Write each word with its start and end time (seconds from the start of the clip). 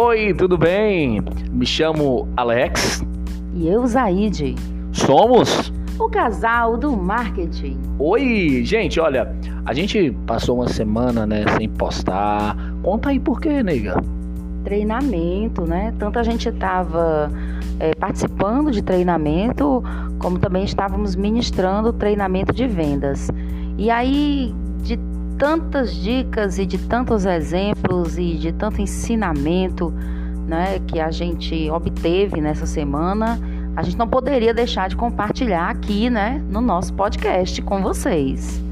Oi, 0.00 0.32
tudo 0.32 0.56
bem? 0.56 1.20
Me 1.50 1.66
chamo 1.66 2.28
Alex. 2.36 3.04
E 3.52 3.66
eu, 3.66 3.84
Zaide. 3.84 4.54
Somos 4.92 5.72
o 5.98 6.08
casal 6.08 6.76
do 6.76 6.96
marketing. 6.96 7.76
Oi, 7.98 8.62
gente, 8.64 9.00
olha, 9.00 9.34
a 9.66 9.74
gente 9.74 10.12
passou 10.24 10.58
uma 10.58 10.68
semana, 10.68 11.26
né, 11.26 11.44
sem 11.56 11.68
postar. 11.68 12.56
Conta 12.80 13.08
aí 13.08 13.18
por 13.18 13.40
quê, 13.40 13.60
nega? 13.60 14.00
Treinamento, 14.62 15.66
né? 15.66 15.92
Tanto 15.98 16.20
a 16.20 16.22
gente 16.22 16.48
estava 16.48 17.28
é, 17.80 17.92
participando 17.96 18.70
de 18.70 18.82
treinamento, 18.82 19.82
como 20.20 20.38
também 20.38 20.62
estávamos 20.62 21.16
ministrando 21.16 21.92
treinamento 21.92 22.52
de 22.52 22.68
vendas. 22.68 23.32
E 23.76 23.90
aí, 23.90 24.54
de 24.80 24.96
tantas 25.38 25.94
dicas 25.94 26.58
e 26.58 26.66
de 26.66 26.76
tantos 26.76 27.24
exemplos 27.24 28.18
e 28.18 28.34
de 28.34 28.52
tanto 28.52 28.82
ensinamento 28.82 29.90
né, 30.46 30.80
que 30.80 30.98
a 30.98 31.10
gente 31.10 31.70
obteve 31.70 32.40
nessa 32.40 32.66
semana, 32.66 33.38
a 33.76 33.82
gente 33.82 33.96
não 33.96 34.08
poderia 34.08 34.52
deixar 34.52 34.88
de 34.88 34.96
compartilhar 34.96 35.70
aqui 35.70 36.10
né, 36.10 36.42
no 36.50 36.60
nosso 36.60 36.92
podcast 36.94 37.62
com 37.62 37.80
vocês. 37.80 38.67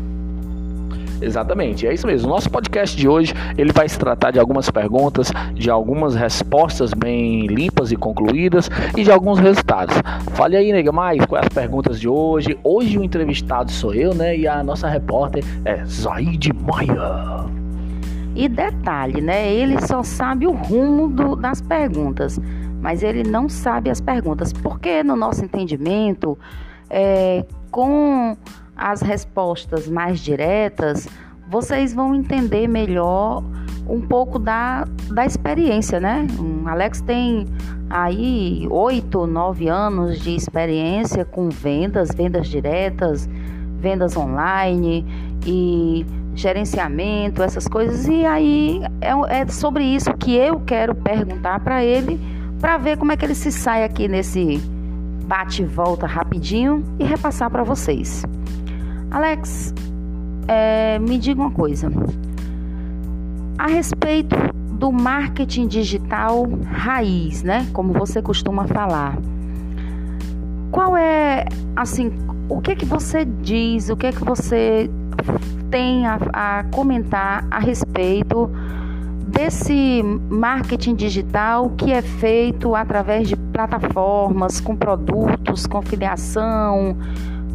Exatamente, 1.21 1.87
é 1.87 1.95
isso 1.95 2.07
mesmo. 2.07 2.29
Nosso 2.29 2.51
podcast 2.51 2.97
de 2.97 3.09
hoje 3.09 3.33
ele 3.57 3.73
vai 3.73 3.89
se 3.89 3.99
tratar 3.99 4.31
de 4.31 4.39
algumas 4.39 4.71
perguntas, 4.71 5.33
de 5.55 5.71
algumas 5.71 6.15
respostas 6.15 6.93
bem 6.93 7.47
limpas 7.47 7.91
e 7.91 7.97
concluídas 7.97 8.71
e 8.97 9.03
de 9.03 9.11
alguns 9.11 9.39
resultados. 9.39 9.97
Fale 10.35 10.57
aí, 10.57 10.73
nega, 10.73 10.93
mais 10.93 11.25
quais 11.25 11.47
as 11.47 11.53
perguntas 11.53 11.99
de 11.99 12.09
hoje. 12.09 12.59
Hoje 12.63 12.99
o 12.99 13.05
entrevistado 13.05 13.71
sou 13.71 13.95
eu, 13.95 14.15
né? 14.15 14.37
E 14.37 14.47
a 14.47 14.63
nossa 14.63 14.89
repórter 14.89 15.43
é 15.65 15.85
Zaide 15.85 16.53
Maia. 16.53 17.47
E 18.35 18.49
detalhe, 18.49 19.23
né? 19.23 19.51
Ele 19.51 19.81
só 19.87 20.03
sabe 20.03 20.47
o 20.47 20.53
rumo 20.53 21.09
do, 21.09 21.35
das 21.37 21.63
perguntas, 21.63 22.39
mas 22.83 23.03
ele 23.03 23.23
não 23.23 23.49
sabe 23.49 23.89
as 23.89 24.01
perguntas, 24.01 24.53
porque 24.53 25.03
no 25.03 25.17
nosso 25.17 25.43
entendimento, 25.43 26.39
é, 26.91 27.45
com 27.71 28.37
as 28.77 29.01
respostas 29.01 29.89
mais 29.89 30.21
diretas, 30.21 31.09
vocês 31.49 31.95
vão 31.95 32.15
entender 32.15 32.67
melhor 32.67 33.43
um 33.89 34.01
pouco 34.01 34.39
da, 34.39 34.87
da 35.11 35.25
experiência, 35.25 36.01
né? 36.01 36.27
O 36.39 36.69
Alex 36.69 37.01
tem 37.01 37.47
aí 37.89 38.67
oito, 38.69 39.27
nove 39.27 39.69
anos 39.69 40.19
de 40.21 40.35
experiência 40.35 41.25
com 41.25 41.49
vendas, 41.49 42.11
vendas 42.15 42.49
diretas, 42.49 43.29
vendas 43.79 44.17
online 44.17 45.07
e 45.47 46.05
gerenciamento, 46.35 47.43
essas 47.43 47.69
coisas. 47.69 48.07
E 48.09 48.27
aí 48.27 48.81
é, 49.01 49.41
é 49.41 49.47
sobre 49.47 49.85
isso 49.85 50.13
que 50.15 50.35
eu 50.35 50.61
quero 50.61 50.95
perguntar 50.95 51.61
para 51.61 51.85
ele, 51.85 52.21
para 52.61 52.77
ver 52.77 52.99
como 52.99 53.13
é 53.13 53.17
que 53.17 53.25
ele 53.25 53.35
se 53.35 53.53
sai 53.53 53.85
aqui 53.85 54.09
nesse 54.09 54.59
bate 55.27 55.65
volta 55.65 56.07
rapidinho 56.07 56.85
e 56.99 57.05
repassar 57.05 57.51
para 57.51 57.63
vocês. 57.63 58.25
Alex, 59.11 59.75
é, 60.49 60.99
me 60.99 61.19
diga 61.19 61.41
uma 61.41 61.51
coisa. 61.51 61.91
A 63.59 63.67
respeito 63.69 64.37
do 64.73 64.93
marketing 64.93 65.67
digital 65.67 66.47
raiz, 66.67 67.43
né? 67.43 67.67
Como 67.73 67.93
você 67.93 68.21
costuma 68.21 68.67
falar. 68.67 69.17
Qual 70.71 70.97
é, 70.97 71.47
assim, 71.75 72.13
o 72.49 72.61
que 72.61 72.73
é 72.73 72.75
que 72.75 72.85
você 72.85 73.25
diz, 73.25 73.89
o 73.89 73.97
que 73.97 74.07
é 74.07 74.13
que 74.13 74.23
você 74.23 74.91
tem 75.71 76.07
a, 76.07 76.19
a 76.33 76.65
comentar 76.65 77.47
a 77.51 77.59
respeito 77.59 78.51
desse 79.27 80.03
marketing 80.31 80.95
digital 80.95 81.71
que 81.71 81.93
é 81.93 82.01
feito 82.01 82.75
através 82.75 83.29
de 83.29 83.37
plataformas, 83.37 84.61
com 84.61 84.77
produtos, 84.77 85.67
com 85.67 85.83
filiação, 85.83 86.97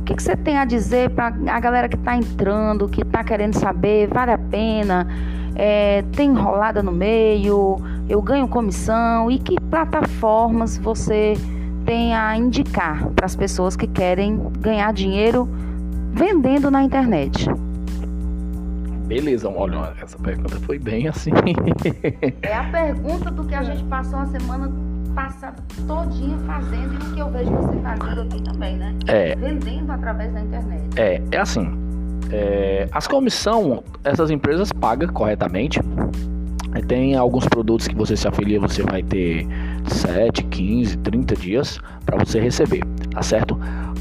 o 0.01 0.03
que, 0.03 0.15
que 0.15 0.23
você 0.23 0.35
tem 0.35 0.57
a 0.57 0.65
dizer 0.65 1.11
para 1.11 1.27
a 1.27 1.59
galera 1.59 1.87
que 1.87 1.95
está 1.95 2.17
entrando, 2.17 2.89
que 2.89 3.01
está 3.01 3.23
querendo 3.23 3.53
saber, 3.53 4.07
vale 4.07 4.31
a 4.31 4.37
pena? 4.37 5.07
É, 5.55 6.03
tem 6.15 6.31
enrolada 6.31 6.81
no 6.81 6.91
meio? 6.91 7.77
Eu 8.09 8.19
ganho 8.19 8.47
comissão? 8.47 9.29
E 9.29 9.37
que 9.37 9.55
plataformas 9.69 10.75
você 10.79 11.33
tem 11.85 12.15
a 12.15 12.35
indicar 12.35 13.09
para 13.09 13.27
as 13.27 13.35
pessoas 13.35 13.75
que 13.75 13.85
querem 13.85 14.39
ganhar 14.59 14.91
dinheiro 14.91 15.47
vendendo 16.11 16.71
na 16.71 16.81
internet? 16.81 17.47
Beleza, 19.05 19.49
olha, 19.49 19.93
essa 20.01 20.17
pergunta 20.17 20.59
foi 20.61 20.79
bem 20.79 21.07
assim. 21.07 21.31
é 22.41 22.55
a 22.55 22.63
pergunta 22.63 23.29
do 23.29 23.45
que 23.45 23.53
a 23.53 23.61
gente 23.61 23.83
passou 23.83 24.17
a 24.17 24.25
semana 24.25 24.71
passada 25.13 25.55
todinha 25.87 26.37
fazendo 26.39 26.93
e 26.93 26.97
o 26.97 27.13
que 27.13 27.19
eu 27.19 27.29
vejo 27.29 27.51
você 27.51 27.77
fazendo 27.79 28.21
aqui 28.21 28.41
também, 28.43 28.77
né? 28.77 28.95
É. 29.07 29.35
Vendendo 29.35 29.91
através 29.91 30.33
da 30.33 30.41
internet. 30.41 30.83
É, 30.95 31.21
é 31.31 31.37
assim. 31.37 31.69
É, 32.31 32.87
as 32.91 33.07
comissão, 33.07 33.83
essas 34.03 34.31
empresas 34.31 34.71
pagam 34.71 35.09
corretamente. 35.09 35.79
Tem 36.87 37.15
alguns 37.15 37.45
produtos 37.47 37.87
que 37.87 37.95
você 37.95 38.15
se 38.15 38.27
afilia, 38.27 38.59
você 38.59 38.81
vai 38.81 39.03
ter 39.03 39.45
7, 39.87 40.43
15, 40.43 40.97
30 40.99 41.35
dias 41.35 41.79
para 42.05 42.17
você 42.17 42.39
receber, 42.39 42.81
tá 43.11 43.21
certo? 43.21 43.59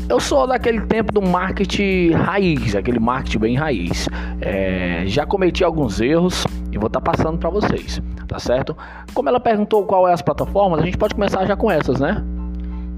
Eu 0.09 0.21
sou 0.21 0.47
daquele 0.47 0.81
tempo 0.83 1.13
do 1.13 1.21
marketing 1.21 2.13
raiz, 2.13 2.77
aquele 2.77 3.01
marketing 3.01 3.39
bem 3.39 3.57
raiz. 3.57 4.09
É, 4.41 5.03
já 5.07 5.27
cometi 5.27 5.65
alguns 5.65 6.01
erros 6.01 6.47
e 6.73 6.79
vou 6.79 6.87
estar 6.87 7.01
tá 7.01 7.13
passando 7.13 7.39
para 7.39 7.51
vocês 7.51 8.01
tá 8.31 8.39
certo? 8.39 8.77
Como 9.13 9.29
ela 9.29 9.41
perguntou 9.41 9.85
qual 9.85 10.07
é 10.07 10.13
as 10.13 10.23
plataformas, 10.23 10.79
a 10.81 10.85
gente 10.85 10.97
pode 10.97 11.15
começar 11.15 11.45
já 11.45 11.57
com 11.57 11.69
essas, 11.69 11.99
né? 11.99 12.25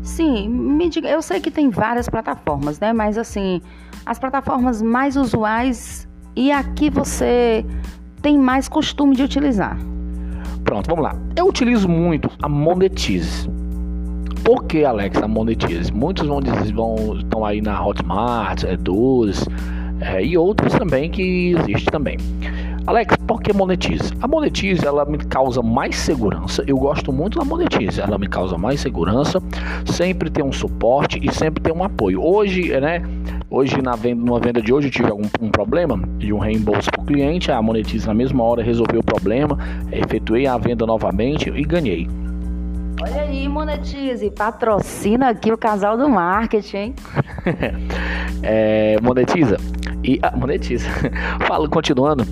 Sim, 0.03 0.47
me 0.48 0.91
diga, 0.91 1.09
eu 1.09 1.22
sei 1.22 1.41
que 1.41 1.50
tem 1.50 1.70
várias 1.70 2.06
plataformas, 2.06 2.78
né? 2.78 2.93
Mas 2.93 3.16
assim, 3.16 3.62
as 4.04 4.19
plataformas 4.19 4.82
mais 4.82 5.16
usuais 5.16 6.06
e 6.37 6.53
aqui 6.53 6.91
você 6.91 7.65
tem 8.21 8.37
mais 8.38 8.69
costume 8.69 9.16
de 9.16 9.22
utilizar. 9.22 9.78
Pronto, 10.65 10.87
vamos 10.88 11.04
lá. 11.04 11.16
Eu 11.34 11.47
utilizo 11.47 11.88
muito 11.88 12.28
a 12.42 12.48
Monetize. 12.48 13.48
Por 14.44 14.65
que, 14.65 14.84
Alex, 14.84 15.22
a 15.22 15.28
Monetize? 15.28 15.91
Muitos 15.91 16.26
vão 16.26 16.41
dizer, 16.41 16.75
vão 16.75 17.16
estão 17.16 17.44
aí 17.44 17.62
na 17.62 17.82
Hotmart, 17.82 18.65
Eduz, 18.65 19.47
é, 20.00 20.22
e 20.22 20.37
outros 20.37 20.75
também 20.75 21.10
que 21.10 21.54
existe 21.56 21.87
também. 21.87 22.19
Alex, 22.84 23.15
por 23.28 23.41
que 23.41 23.53
Monetize? 23.53 24.12
A 24.20 24.26
Monetize 24.26 24.84
ela 24.84 25.04
me 25.04 25.16
causa 25.16 25.62
mais 25.62 25.94
segurança. 25.97 26.65
Eu 26.66 26.76
gosto 26.76 27.12
muito 27.12 27.38
da 27.38 27.44
Monetize. 27.44 28.00
Ela 28.00 28.19
me 28.19 28.26
causa 28.26 28.59
mais 28.59 28.81
segurança. 28.81 29.41
Sempre 29.87 30.28
tem 30.28 30.44
um 30.44 30.53
suporte 30.53 31.21
e 31.22 31.32
sempre 31.32 31.62
tem 31.62 31.72
um 31.72 31.84
apoio. 31.84 32.21
Hoje, 32.21 32.72
né? 32.81 33.00
Hoje 33.48 33.81
na 33.81 33.94
venda, 33.94 34.25
numa 34.25 34.41
venda 34.41 34.60
de 34.60 34.72
hoje 34.72 34.88
eu 34.88 34.91
tive 34.91 35.10
algum 35.10 35.28
um 35.41 35.50
problema 35.50 35.97
de 36.19 36.32
um 36.32 36.38
reembolso 36.38 36.91
para 36.91 37.03
o 37.03 37.04
cliente. 37.04 37.53
A 37.53 37.62
Monetize 37.62 38.04
na 38.04 38.15
mesma 38.15 38.42
hora 38.42 38.62
resolveu 38.62 38.98
o 38.98 39.04
problema, 39.04 39.56
efetuei 39.92 40.48
a 40.48 40.59
venda 40.59 40.84
novamente 40.84 41.50
e 41.50 41.62
ganhei. 41.62 42.09
Olha 43.00 43.22
aí, 43.22 43.48
Monetize, 43.48 44.31
patrocina 44.31 45.28
aqui 45.28 45.53
o 45.53 45.59
casal 45.59 45.97
do 45.97 46.09
marketing. 46.09 46.94
é, 48.42 48.97
monetiza. 49.00 49.56
E 50.04 50.18
ah, 50.22 50.36
monetiza. 50.36 50.88
Falo, 51.46 51.68
continuando. 51.68 52.24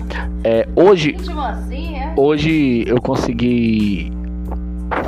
É, 0.43 0.67
hoje, 0.75 1.15
assim, 1.15 1.95
é? 1.95 2.13
hoje 2.17 2.83
eu 2.87 3.01
consegui 3.01 4.11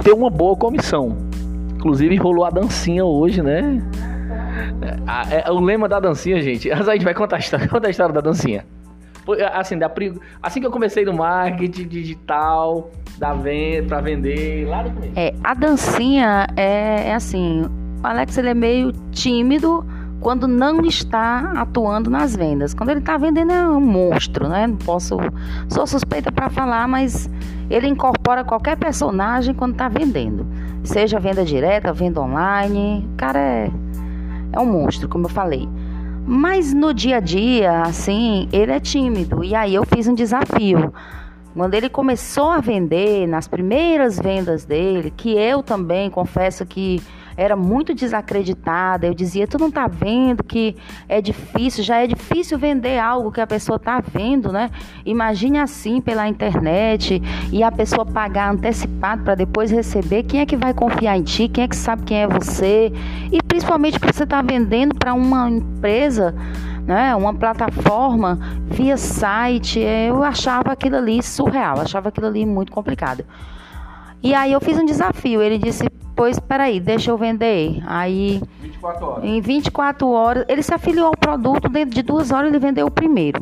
ter 0.04 0.14
uma 0.14 0.30
boa 0.30 0.56
comissão. 0.56 1.18
Inclusive 1.76 2.16
rolou 2.16 2.46
a 2.46 2.50
dancinha 2.50 3.04
hoje, 3.04 3.42
né? 3.42 3.82
É, 5.30 5.44
é, 5.48 5.52
o 5.52 5.60
lema 5.60 5.90
da 5.90 6.00
dancinha, 6.00 6.42
gente. 6.42 6.72
A 6.72 6.82
gente 6.84 7.04
vai 7.04 7.14
contar 7.14 7.38
a 7.38 7.40
história, 7.40 7.68
conta 7.68 7.88
a 7.88 7.90
história 7.90 8.14
da 8.14 8.22
dancinha. 8.22 8.66
Assim, 9.54 9.78
da, 9.78 9.90
assim 10.42 10.60
que 10.60 10.68
eu 10.68 10.72
comecei 10.72 11.06
no 11.06 11.14
marketing 11.14 11.88
digital, 11.88 12.92
da 13.18 13.34
venda, 13.34 13.88
pra 13.88 14.02
vender, 14.02 14.68
lá 14.68 14.84
do 14.84 14.92
começo. 14.92 15.14
É, 15.16 15.34
a 15.42 15.54
dancinha 15.54 16.48
é, 16.58 17.10
é 17.10 17.14
assim, 17.14 17.64
o 18.04 18.08
Alex 18.08 18.38
ele 18.38 18.50
é 18.50 18.54
meio 18.54 18.92
tímido 19.12 19.86
quando 20.24 20.48
não 20.48 20.82
está 20.82 21.52
atuando 21.58 22.10
nas 22.10 22.36
vendas. 22.36 22.74
Quando 22.74 22.90
ele 22.90 23.02
está 23.02 23.18
vendendo 23.18 23.52
é 23.52 23.68
um 23.68 23.82
monstro, 23.82 24.48
né? 24.48 24.66
Não 24.66 24.78
posso, 24.78 25.18
sou 25.70 25.86
suspeita 25.86 26.32
para 26.32 26.50
falar, 26.50 26.88
mas 26.88 27.30
ele 27.70 27.88
incorpora 27.88 28.44
qualquer 28.44 28.78
personagem 28.78 29.54
quando 29.54 29.74
está 29.74 29.90
vendendo, 29.90 30.48
seja 30.84 31.20
venda 31.20 31.44
direta, 31.44 31.94
venda 31.94 32.22
online. 32.22 33.08
O 33.14 33.18
cara 33.18 33.40
é 33.40 33.72
é 34.54 34.60
um 34.60 34.66
monstro, 34.66 35.10
como 35.10 35.26
eu 35.26 35.30
falei. 35.30 35.68
Mas 36.26 36.74
no 36.74 36.94
dia 36.94 37.18
a 37.18 37.20
dia, 37.20 37.82
assim, 37.82 38.48
ele 38.54 38.72
é 38.72 38.80
tímido. 38.80 39.44
E 39.44 39.54
aí 39.56 39.76
eu 39.76 39.84
fiz 39.84 40.08
um 40.08 40.14
desafio. 40.14 40.94
Quando 41.54 41.74
ele 41.74 41.90
começou 41.90 42.50
a 42.50 42.60
vender, 42.60 43.28
nas 43.28 43.48
primeiras 43.48 44.18
vendas 44.18 44.64
dele, 44.64 45.12
que 45.16 45.32
eu 45.32 45.62
também 45.62 46.10
confesso 46.10 46.66
que 46.66 47.02
era 47.36 47.56
muito 47.56 47.94
desacreditada. 47.94 49.08
Eu 49.08 49.14
dizia: 49.14 49.48
"Tu 49.48 49.58
não 49.58 49.72
tá 49.72 49.88
vendo 49.88 50.44
que 50.44 50.76
é 51.08 51.22
difícil, 51.22 51.84
já 51.84 51.98
é 51.98 52.08
difícil 52.08 52.58
vender 52.58 53.00
algo 53.00 53.32
que 53.32 53.42
a 53.42 53.48
pessoa 53.48 53.80
tá 53.80 54.02
vendo, 54.02 54.52
né? 54.52 54.70
Imagine 55.06 55.60
assim 55.60 56.02
pela 56.02 56.28
internet 56.28 57.22
e 57.52 57.64
a 57.64 57.72
pessoa 57.72 58.06
pagar 58.06 58.52
antecipado 58.52 59.24
para 59.24 59.36
depois 59.36 59.72
receber. 59.72 60.24
Quem 60.24 60.42
é 60.42 60.46
que 60.46 60.58
vai 60.58 60.74
confiar 60.74 61.18
em 61.18 61.24
ti? 61.24 61.48
Quem 61.48 61.64
é 61.64 61.68
que 61.68 61.76
sabe 61.76 62.04
quem 62.04 62.18
é 62.18 62.28
você? 62.28 62.92
E 63.32 63.42
principalmente 63.42 64.00
que 64.00 64.06
você 64.06 64.24
está 64.24 64.42
vendendo 64.42 64.96
para 64.96 65.14
uma 65.14 65.50
empresa 65.50 66.34
né, 66.86 67.16
uma 67.16 67.34
plataforma 67.34 68.38
via 68.68 68.98
site, 68.98 69.80
eu 69.80 70.24
achava 70.24 70.72
aquilo 70.72 70.98
ali 70.98 71.24
surreal, 71.24 71.80
achava 71.80 72.10
aquilo 72.10 72.28
ali 72.28 72.46
muito 72.46 72.72
complicado. 72.72 73.24
E 74.22 74.34
aí 74.34 74.52
eu 74.52 74.62
fiz 74.62 74.78
um 74.78 74.86
desafio, 74.86 75.42
ele 75.42 75.58
disse, 75.58 75.86
pois 76.16 76.40
peraí, 76.40 76.80
deixa 76.80 77.12
eu 77.12 77.18
vender. 77.18 77.82
Aí 77.86 78.42
24 78.62 79.06
horas. 79.06 79.24
em 79.24 79.42
24 79.42 80.10
horas, 80.10 80.46
ele 80.48 80.64
se 80.64 80.74
afiliou 80.74 81.08
ao 81.08 81.18
produto, 81.18 81.70
dentro 81.70 81.96
de 81.96 82.02
duas 82.02 82.32
horas 82.32 82.50
ele 82.50 82.60
vendeu 82.60 82.88
o 82.88 82.92
primeiro. 82.92 83.42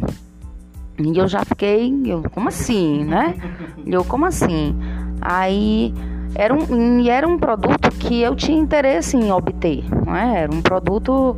E 1.00 1.18
eu 1.18 1.28
já 1.28 1.44
fiquei, 1.44 1.94
eu, 2.06 2.24
como 2.32 2.50
assim, 2.50 3.04
né? 3.06 3.36
Eu, 3.88 4.06
como 4.06 4.26
assim? 4.28 4.76
Aí 5.20 5.92
era 6.36 6.54
um, 6.54 7.08
era 7.08 7.28
um 7.28 7.38
produto 7.38 7.90
que 7.92 8.22
eu 8.22 8.36
tinha 8.36 8.58
interesse 8.58 9.18
em 9.18 9.32
obter, 9.32 9.84
não 10.06 10.16
é? 10.16 10.44
Era 10.44 10.54
um 10.54 10.62
produto 10.62 11.36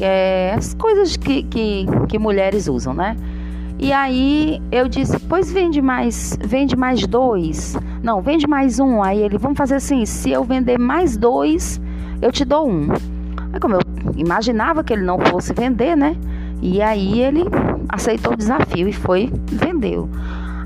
é, 0.00 0.54
as 0.56 0.74
coisas 0.74 1.16
que, 1.16 1.42
que, 1.42 1.86
que 2.08 2.18
mulheres 2.18 2.68
usam, 2.68 2.94
né? 2.94 3.16
E 3.80 3.94
aí 3.94 4.60
eu 4.70 4.86
disse, 4.86 5.18
pois 5.20 5.50
vende 5.50 5.80
mais, 5.80 6.38
vende 6.44 6.76
mais 6.76 7.06
dois. 7.06 7.74
Não, 8.02 8.20
vende 8.20 8.46
mais 8.46 8.78
um. 8.78 9.02
Aí 9.02 9.22
ele, 9.22 9.38
vamos 9.38 9.56
fazer 9.56 9.76
assim, 9.76 10.04
se 10.04 10.30
eu 10.30 10.44
vender 10.44 10.78
mais 10.78 11.16
dois, 11.16 11.80
eu 12.20 12.30
te 12.30 12.44
dou 12.44 12.68
um. 12.68 12.88
Aí 13.52 13.58
como 13.58 13.76
eu 13.76 13.80
imaginava 14.16 14.84
que 14.84 14.92
ele 14.92 15.02
não 15.02 15.18
fosse 15.18 15.54
vender, 15.54 15.96
né? 15.96 16.14
E 16.60 16.82
aí 16.82 17.22
ele 17.22 17.44
aceitou 17.88 18.34
o 18.34 18.36
desafio 18.36 18.86
e 18.86 18.92
foi, 18.92 19.32
vendeu. 19.46 20.10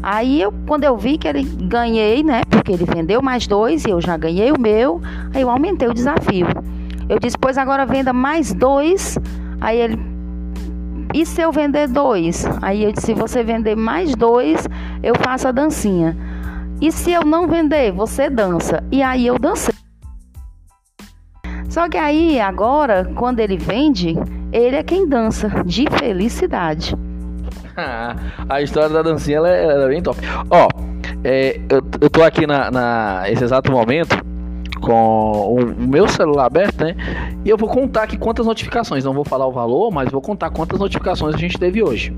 Aí 0.03 0.43
eu, 0.43 0.53
quando 0.67 0.83
eu 0.83 0.97
vi 0.97 1.17
que 1.17 1.29
ele 1.29 1.45
ganhei, 1.45 2.25
né? 2.25 2.43
Porque 2.51 2.73
ele 2.73 2.85
vendeu 2.85 3.23
mais 3.23 3.47
dois 3.47 3.85
e 3.85 3.91
eu 3.91 4.01
já 4.01 4.17
ganhei 4.17 4.51
o 4.51 4.61
meu, 4.61 5.01
aí 5.33 5.43
eu 5.43 5.51
aumentei 5.51 5.87
o 5.87 5.95
desafio. 5.95 6.49
Eu 7.09 7.21
disse, 7.21 7.39
pois 7.39 7.57
agora 7.57 7.87
venda 7.87 8.13
mais 8.13 8.53
dois. 8.53 9.17
Aí 9.61 9.79
ele, 9.79 9.99
e 11.15 11.25
se 11.25 11.41
eu 11.41 11.53
vender 11.53 11.87
dois? 11.87 12.45
Aí 12.61 12.83
eu 12.83 12.91
disse, 12.91 13.07
se 13.07 13.15
você 13.15 13.45
vender 13.45 13.77
mais 13.77 14.17
dois, 14.17 14.69
eu 15.01 15.15
faço 15.15 15.47
a 15.47 15.53
dancinha. 15.53 16.17
E 16.81 16.91
se 16.91 17.13
eu 17.13 17.25
não 17.25 17.47
vender, 17.47 17.93
você 17.93 18.29
dança. 18.29 18.83
E 18.91 19.01
aí 19.01 19.25
eu 19.25 19.39
dancei. 19.39 19.73
Só 21.69 21.89
que 21.89 21.97
aí, 21.97 22.41
agora, 22.41 23.09
quando 23.15 23.39
ele 23.39 23.57
vende, 23.57 24.17
ele 24.53 24.75
é 24.75 24.83
quem 24.83 25.09
dança, 25.09 25.49
de 25.65 25.87
felicidade. 25.89 26.97
a 28.49 28.61
história 28.61 28.89
da 28.89 29.03
dancinha 29.03 29.37
ela 29.37 29.51
é, 29.51 29.65
ela 29.65 29.85
é 29.85 29.89
bem 29.89 30.03
top. 30.03 30.19
Ó, 30.51 30.69
é, 31.23 31.61
eu, 31.71 31.81
eu 32.01 32.11
tô 32.11 32.25
aqui 32.25 32.45
na, 32.45 32.73
na, 32.73 33.23
esse 33.31 33.45
exato 33.45 33.71
momento 33.71 34.34
com 34.85 35.55
o 35.55 35.83
meu 35.83 36.07
celular 36.07 36.45
aberto, 36.45 36.85
né? 36.85 36.95
E 37.43 37.49
eu 37.49 37.57
vou 37.57 37.69
contar 37.69 38.03
aqui 38.03 38.19
quantas 38.19 38.45
notificações. 38.45 39.03
Não 39.03 39.15
vou 39.15 39.25
falar 39.25 39.47
o 39.47 39.53
valor, 39.53 39.91
mas 39.91 40.11
vou 40.11 40.21
contar 40.21 40.51
quantas 40.51 40.79
notificações 40.79 41.35
a 41.35 41.39
gente 41.39 41.59
teve 41.59 41.83
hoje. 41.83 42.15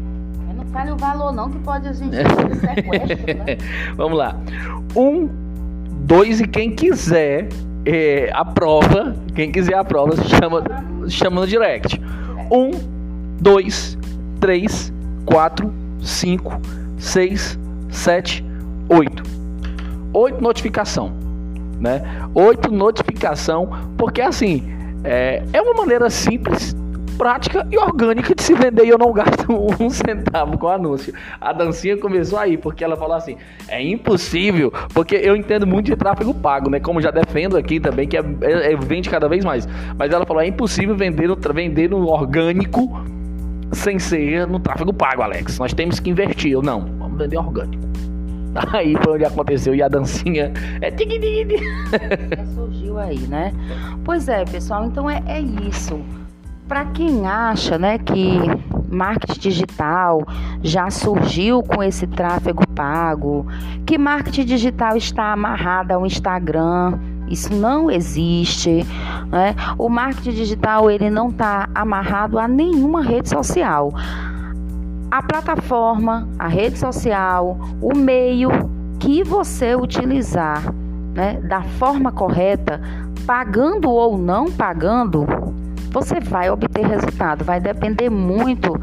não 0.56 0.64
fale 0.66 0.90
o 0.90 0.96
valor, 0.96 1.32
não, 1.32 1.48
que 1.48 1.58
pode 1.60 1.86
a 1.86 1.92
gente 1.92 2.16
sequestro, 2.16 3.36
né? 3.36 3.56
Vamos 3.96 4.18
lá. 4.18 4.36
Um, 4.96 5.28
dois 6.00 6.40
e 6.40 6.46
quem 6.48 6.74
quiser 6.74 7.48
é, 7.84 8.30
a 8.34 8.44
prova, 8.44 9.14
quem 9.34 9.52
quiser 9.52 9.74
a 9.74 9.84
prova, 9.84 10.16
chama, 10.24 10.64
chama 11.08 11.42
no 11.42 11.46
direct. 11.46 12.00
Um, 12.50 12.72
dois, 13.40 13.96
três, 14.40 14.92
quatro, 15.24 15.72
cinco, 16.00 16.60
seis, 16.98 17.56
sete, 17.90 18.44
oito. 18.88 19.22
Oito 20.12 20.42
notificação 20.42 21.25
né? 21.80 22.02
Oito 22.34 22.70
notificação, 22.70 23.70
porque 23.96 24.20
assim 24.20 24.62
é, 25.04 25.42
é 25.52 25.62
uma 25.62 25.74
maneira 25.74 26.10
simples, 26.10 26.74
prática 27.16 27.66
e 27.70 27.78
orgânica 27.78 28.34
de 28.34 28.42
se 28.42 28.54
vender 28.54 28.84
e 28.84 28.88
eu 28.90 28.98
não 28.98 29.12
gasto 29.12 29.46
um 29.80 29.90
centavo 29.90 30.58
com 30.58 30.68
anúncio. 30.68 31.14
A 31.40 31.52
dancinha 31.52 31.96
começou 31.96 32.38
aí, 32.38 32.56
porque 32.56 32.84
ela 32.84 32.96
falou 32.96 33.16
assim: 33.16 33.36
é 33.68 33.82
impossível, 33.82 34.72
porque 34.92 35.16
eu 35.16 35.34
entendo 35.34 35.66
muito 35.66 35.86
de 35.86 35.96
tráfego 35.96 36.34
pago, 36.34 36.70
né? 36.70 36.80
Como 36.80 37.00
já 37.00 37.10
defendo 37.10 37.56
aqui 37.56 37.80
também, 37.80 38.06
que 38.06 38.16
é, 38.16 38.24
é, 38.42 38.72
é 38.72 38.76
vende 38.76 39.08
cada 39.08 39.28
vez 39.28 39.44
mais. 39.44 39.66
Mas 39.98 40.12
ela 40.12 40.26
falou: 40.26 40.42
é 40.42 40.46
impossível 40.46 40.96
vender 40.96 41.26
vender 41.54 41.90
no 41.90 42.06
orgânico 42.06 43.04
sem 43.72 43.98
ser 43.98 44.46
no 44.46 44.60
tráfego 44.60 44.92
pago, 44.92 45.22
Alex. 45.22 45.58
Nós 45.58 45.72
temos 45.72 45.98
que 45.98 46.10
investir. 46.10 46.52
Eu 46.52 46.62
não, 46.62 46.80
vamos 46.98 47.18
vender 47.18 47.36
orgânico. 47.36 47.86
Aí 48.72 48.94
foi 49.02 49.14
onde 49.14 49.24
aconteceu 49.24 49.74
e 49.74 49.82
a 49.82 49.88
dancinha 49.88 50.52
é 50.80 50.90
tig 50.90 51.18
tig 51.18 51.58
surgiu 52.54 52.98
aí, 52.98 53.18
né? 53.18 53.52
Pois 54.04 54.28
é, 54.28 54.44
pessoal, 54.44 54.86
então 54.86 55.08
é, 55.08 55.22
é 55.26 55.40
isso. 55.40 56.00
Para 56.66 56.84
quem 56.86 57.26
acha, 57.26 57.78
né, 57.78 57.96
que 57.96 58.40
marketing 58.90 59.38
digital 59.38 60.26
já 60.62 60.90
surgiu 60.90 61.62
com 61.62 61.80
esse 61.80 62.08
tráfego 62.08 62.66
pago, 62.74 63.46
que 63.86 63.96
marketing 63.96 64.44
digital 64.44 64.96
está 64.96 65.32
amarrado 65.32 65.92
ao 65.92 66.04
Instagram, 66.04 66.98
isso 67.28 67.54
não 67.54 67.88
existe. 67.88 68.84
Né? 69.28 69.54
O 69.78 69.88
marketing 69.88 70.32
digital 70.32 70.90
ele 70.90 71.08
não 71.08 71.28
está 71.28 71.68
amarrado 71.72 72.36
a 72.36 72.48
nenhuma 72.48 73.00
rede 73.00 73.28
social 73.28 73.92
a 75.10 75.22
plataforma, 75.22 76.28
a 76.38 76.48
rede 76.48 76.78
social, 76.78 77.58
o 77.80 77.96
meio 77.96 78.50
que 78.98 79.22
você 79.22 79.74
utilizar 79.74 80.62
né, 81.14 81.40
da 81.40 81.62
forma 81.62 82.12
correta, 82.12 82.80
pagando 83.26 83.90
ou 83.90 84.18
não 84.18 84.50
pagando, 84.50 85.26
você 85.90 86.20
vai 86.20 86.50
obter 86.50 86.86
resultado. 86.86 87.44
Vai 87.44 87.60
depender 87.60 88.10
muito 88.10 88.78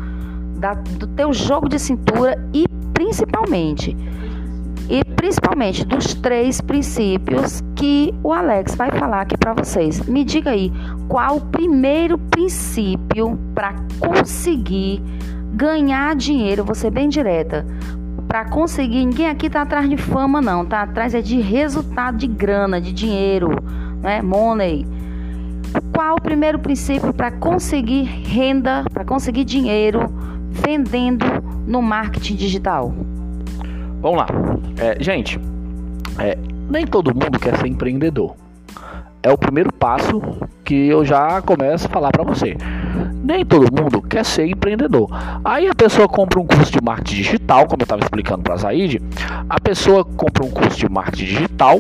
da, 0.58 0.74
do 0.74 1.08
teu 1.08 1.34
jogo 1.34 1.70
de 1.70 1.78
cintura 1.78 2.38
e 2.54 2.66
principalmente 2.94 3.96
e 4.90 5.04
principalmente 5.16 5.86
dos 5.86 6.14
três 6.14 6.60
princípios 6.60 7.62
que 7.76 8.14
o 8.22 8.34
Alex 8.34 8.76
vai 8.76 8.92
falar 8.92 9.22
aqui 9.22 9.38
para 9.38 9.54
vocês. 9.54 10.02
Me 10.02 10.24
diga 10.24 10.52
aí, 10.52 10.72
qual 11.08 11.38
o 11.38 11.42
primeiro 11.42 12.18
princípio 12.18 13.38
para 13.56 13.74
conseguir 14.00 15.02
ganhar 15.54 16.16
dinheiro, 16.16 16.64
você 16.64 16.90
bem 16.90 17.08
direta, 17.08 17.66
para 18.28 18.46
conseguir, 18.46 19.06
ninguém 19.06 19.30
aqui 19.30 19.50
tá 19.50 19.62
atrás 19.62 19.88
de 19.88 19.96
fama 19.96 20.42
não, 20.42 20.66
tá 20.66 20.82
atrás 20.82 21.14
é 21.14 21.22
de 21.22 21.40
resultado 21.40 22.18
de 22.18 22.26
grana, 22.26 22.82
de 22.82 22.92
dinheiro, 22.92 23.50
né? 24.02 24.22
Money. 24.22 24.88
Qual 25.94 26.16
o 26.16 26.22
primeiro 26.22 26.58
princípio 26.58 27.14
para 27.14 27.32
conseguir 27.32 28.04
renda, 28.04 28.84
para 28.92 29.06
conseguir 29.06 29.44
dinheiro 29.44 30.02
vendendo 30.50 31.26
no 31.68 31.82
marketing 31.82 32.36
digital? 32.36 32.94
Vamos 34.02 34.18
lá, 34.18 34.28
é, 34.78 35.02
gente. 35.02 35.40
É, 36.20 36.38
nem 36.70 36.86
todo 36.86 37.14
mundo 37.14 37.40
quer 37.40 37.58
ser 37.58 37.68
empreendedor. 37.68 38.36
É 39.26 39.32
o 39.32 39.38
primeiro 39.38 39.72
passo 39.72 40.22
que 40.66 40.76
eu 40.88 41.06
já 41.06 41.42
começo 41.42 41.88
a 41.88 41.90
falar 41.90 42.12
para 42.12 42.26
você. 42.26 42.58
Nem 43.24 43.46
todo 43.46 43.74
mundo 43.74 44.02
quer 44.02 44.26
ser 44.26 44.46
empreendedor. 44.48 45.10
Aí 45.46 45.66
a 45.66 45.74
pessoa 45.74 46.10
compra 46.10 46.42
um 46.42 46.46
curso 46.46 46.70
de 46.70 46.82
marketing 46.84 47.16
digital, 47.16 47.66
como 47.66 47.82
eu 47.82 47.86
estava 47.86 48.02
explicando 48.02 48.44
para 48.44 48.56
a 48.56 48.58
Zaid, 48.58 49.02
a 49.50 49.62
pessoa 49.62 50.04
compra 50.04 50.44
um 50.44 50.52
curso 50.52 50.78
de 50.78 50.90
marketing 50.90 51.26
digital. 51.26 51.80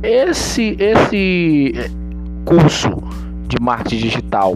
Esse 0.00 0.76
esse 0.78 1.72
eh, 1.76 1.90
curso 2.44 2.90
de 3.48 3.60
marketing 3.60 3.96
digital, 3.96 4.54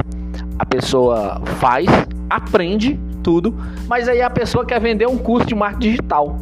a 0.57 0.65
pessoa 0.65 1.43
faz, 1.59 1.89
aprende 2.31 2.97
tudo, 3.25 3.53
mas 3.89 4.09
aí 4.09 4.23
a 4.23 4.31
pessoa 4.31 4.65
quer 4.65 4.81
vender 4.81 5.09
um 5.09 5.19
curso 5.19 5.49
de 5.49 5.55
marketing 5.57 5.91
digital. 5.91 6.39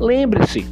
Lembre-se 0.00 0.66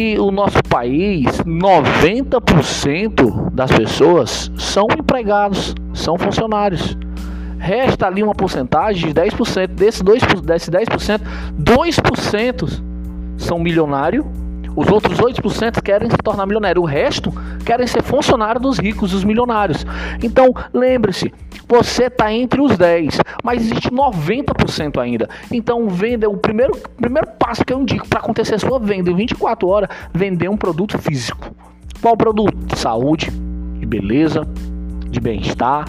que 0.00 0.18
o 0.18 0.30
nosso 0.30 0.62
país, 0.66 1.26
90% 1.42 3.50
das 3.52 3.70
pessoas 3.70 4.50
são 4.56 4.86
empregados, 4.98 5.74
são 5.92 6.16
funcionários. 6.16 6.96
Resta 7.58 8.06
ali 8.06 8.22
uma 8.22 8.34
porcentagem 8.34 9.12
de 9.12 9.20
10%. 9.20 9.66
Desse, 9.66 10.02
2, 10.02 10.22
desse 10.42 10.70
10%, 10.70 11.20
2% 11.54 12.82
são 13.36 13.58
milionários. 13.58 14.24
Os 14.74 14.88
outros 14.88 15.18
8% 15.18 15.82
querem 15.82 16.08
se 16.08 16.16
tornar 16.16 16.46
milionário. 16.46 16.80
O 16.80 16.86
resto 16.86 17.30
querem 17.66 17.86
ser 17.86 18.02
funcionário 18.02 18.58
dos 18.58 18.78
ricos, 18.78 19.10
dos 19.10 19.22
milionários. 19.22 19.84
Então, 20.22 20.54
lembre-se, 20.72 21.30
você 21.70 22.06
está 22.06 22.32
entre 22.32 22.60
os 22.60 22.76
10, 22.76 23.20
mas 23.44 23.62
existe 23.62 23.90
90% 23.90 25.00
ainda. 25.00 25.30
Então, 25.52 25.88
venda, 25.88 26.28
o 26.28 26.36
primeiro, 26.36 26.76
primeiro 26.96 27.28
passo 27.38 27.64
que 27.64 27.72
eu 27.72 27.80
indico 27.80 28.08
para 28.08 28.18
acontecer 28.18 28.56
a 28.56 28.58
sua 28.58 28.80
venda 28.80 29.08
em 29.08 29.14
24 29.14 29.68
horas, 29.68 29.88
vender 30.12 30.48
um 30.48 30.56
produto 30.56 30.98
físico. 30.98 31.54
Qual 32.02 32.16
produto? 32.16 32.76
Saúde, 32.76 33.30
beleza, 33.90 34.42
de 35.10 35.20
bem-estar. 35.20 35.84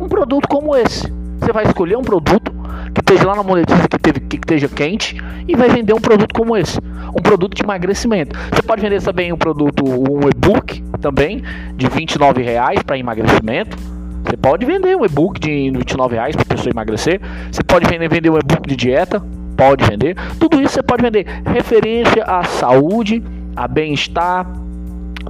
Um 0.00 0.08
produto 0.08 0.46
como 0.48 0.76
esse. 0.76 1.12
Você 1.40 1.52
vai 1.52 1.64
escolher 1.64 1.96
um 1.96 2.02
produto 2.02 2.52
que 2.94 3.00
esteja 3.00 3.26
lá 3.26 3.34
na 3.34 3.42
monetiza, 3.42 3.88
que, 3.88 3.98
teve, 3.98 4.20
que 4.20 4.36
esteja 4.36 4.68
quente, 4.68 5.16
e 5.46 5.56
vai 5.56 5.68
vender 5.68 5.92
um 5.92 6.00
produto 6.00 6.32
como 6.32 6.56
esse. 6.56 6.78
Um 7.08 7.22
produto 7.22 7.54
de 7.54 7.62
emagrecimento. 7.62 8.36
Você 8.52 8.62
pode 8.62 8.80
vender 8.80 9.02
também 9.02 9.32
um 9.32 9.36
produto, 9.36 9.84
um 9.84 10.28
e-book 10.28 10.82
também, 11.00 11.42
de 11.74 11.88
29 11.88 12.42
reais 12.42 12.82
para 12.82 12.98
emagrecimento. 12.98 13.95
Você 14.26 14.36
pode 14.36 14.66
vender 14.66 14.96
um 14.96 15.04
e-book 15.04 15.38
de 15.38 15.70
29 15.70 16.16
reais 16.16 16.34
para 16.34 16.44
pessoa 16.44 16.72
emagrecer. 16.72 17.20
Você 17.50 17.62
pode 17.62 17.88
vender, 17.88 18.08
vender 18.08 18.28
um 18.28 18.36
e-book 18.36 18.68
de 18.68 18.74
dieta. 18.74 19.22
Pode 19.56 19.86
vender. 19.86 20.16
Tudo 20.40 20.60
isso 20.60 20.74
você 20.74 20.82
pode 20.82 21.02
vender. 21.02 21.24
Referência 21.46 22.24
à 22.24 22.42
saúde, 22.42 23.22
a 23.54 23.68
bem-estar. 23.68 24.44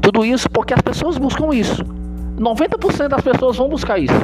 Tudo 0.00 0.24
isso 0.24 0.48
porque 0.48 0.72
as 0.72 0.80
pessoas 0.80 1.18
buscam 1.18 1.54
isso. 1.54 1.84
90% 2.38 3.08
das 3.08 3.20
pessoas 3.20 3.56
vão 3.56 3.68
buscar 3.68 3.98
isso. 3.98 4.14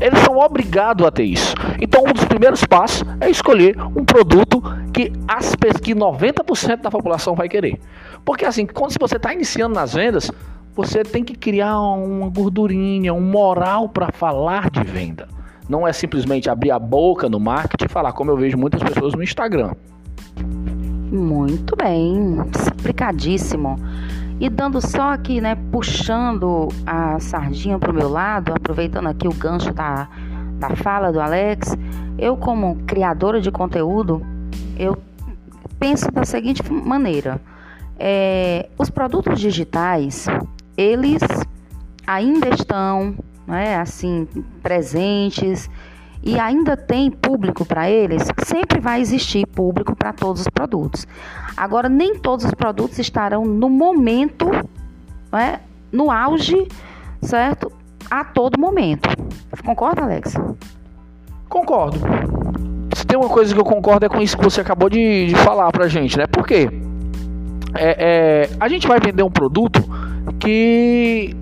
Eles 0.00 0.18
são 0.20 0.38
obrigados 0.38 1.04
a 1.06 1.10
ter 1.10 1.24
isso. 1.24 1.54
Então, 1.80 2.02
um 2.04 2.12
dos 2.12 2.24
primeiros 2.24 2.64
passos 2.64 3.04
é 3.20 3.28
escolher 3.28 3.76
um 3.96 4.04
produto 4.04 4.62
que, 4.92 5.12
as, 5.26 5.54
que 5.82 5.94
90% 5.94 6.82
da 6.82 6.90
população 6.90 7.34
vai 7.34 7.48
querer. 7.48 7.80
Porque, 8.24 8.44
assim, 8.44 8.66
quando 8.66 8.94
você 8.98 9.16
está 9.16 9.32
iniciando 9.32 9.74
nas 9.74 9.94
vendas, 9.94 10.30
você 10.74 11.02
tem 11.02 11.22
que 11.22 11.34
criar 11.34 11.78
uma 11.80 12.28
gordurinha, 12.28 13.14
um 13.14 13.20
moral 13.20 13.88
para 13.88 14.10
falar 14.10 14.70
de 14.70 14.82
venda. 14.82 15.28
Não 15.68 15.86
é 15.86 15.92
simplesmente 15.92 16.50
abrir 16.50 16.72
a 16.72 16.78
boca 16.78 17.28
no 17.28 17.40
marketing 17.40 17.86
e 17.86 17.88
falar, 17.88 18.12
como 18.12 18.30
eu 18.30 18.36
vejo 18.36 18.58
muitas 18.58 18.82
pessoas 18.82 19.14
no 19.14 19.22
Instagram. 19.22 19.72
Muito 21.10 21.76
bem, 21.76 22.38
explicadíssimo. 22.54 23.78
E 24.40 24.50
dando 24.50 24.80
só 24.80 25.12
aqui, 25.12 25.40
né, 25.40 25.56
puxando 25.70 26.68
a 26.84 27.20
sardinha 27.20 27.78
para 27.78 27.92
o 27.92 27.94
meu 27.94 28.08
lado, 28.08 28.52
aproveitando 28.52 29.06
aqui 29.06 29.28
o 29.28 29.32
gancho 29.32 29.72
da, 29.72 30.08
da 30.58 30.74
fala 30.74 31.12
do 31.12 31.20
Alex, 31.20 31.76
eu 32.18 32.36
como 32.36 32.76
criadora 32.84 33.40
de 33.40 33.50
conteúdo, 33.50 34.26
eu 34.76 34.98
penso 35.78 36.10
da 36.10 36.24
seguinte 36.24 36.62
maneira: 36.70 37.40
é, 37.98 38.68
os 38.76 38.90
produtos 38.90 39.40
digitais, 39.40 40.26
eles 40.76 41.22
ainda 42.06 42.48
estão, 42.48 43.14
né, 43.46 43.76
assim, 43.76 44.26
presentes 44.62 45.70
e 46.22 46.38
ainda 46.38 46.76
tem 46.76 47.10
público 47.10 47.64
para 47.64 47.88
eles, 47.88 48.24
sempre 48.44 48.80
vai 48.80 49.00
existir 49.00 49.46
público 49.46 49.94
para 49.94 50.12
todos 50.12 50.42
os 50.42 50.48
produtos. 50.48 51.06
Agora, 51.56 51.88
nem 51.88 52.18
todos 52.18 52.46
os 52.46 52.54
produtos 52.54 52.98
estarão 52.98 53.44
no 53.44 53.68
momento, 53.68 54.50
né, 55.30 55.60
no 55.92 56.10
auge, 56.10 56.66
certo? 57.20 57.70
A 58.10 58.24
todo 58.24 58.58
momento. 58.58 59.08
Concorda, 59.64 60.02
Alex? 60.02 60.34
Concordo. 61.48 61.98
Se 62.94 63.06
tem 63.06 63.18
uma 63.18 63.28
coisa 63.28 63.54
que 63.54 63.60
eu 63.60 63.64
concordo 63.64 64.06
é 64.06 64.08
com 64.08 64.20
isso 64.20 64.36
que 64.36 64.44
você 64.44 64.60
acabou 64.60 64.88
de, 64.88 65.26
de 65.26 65.34
falar 65.36 65.70
pra 65.72 65.88
gente, 65.88 66.16
né? 66.16 66.26
Por 66.26 66.46
quê? 66.46 66.68
É, 67.74 67.96
é, 67.98 68.50
a 68.60 68.68
gente 68.68 68.86
vai 68.86 69.00
vender 69.00 69.22
um 69.22 69.30
produto 69.30 69.82
que 70.38 71.34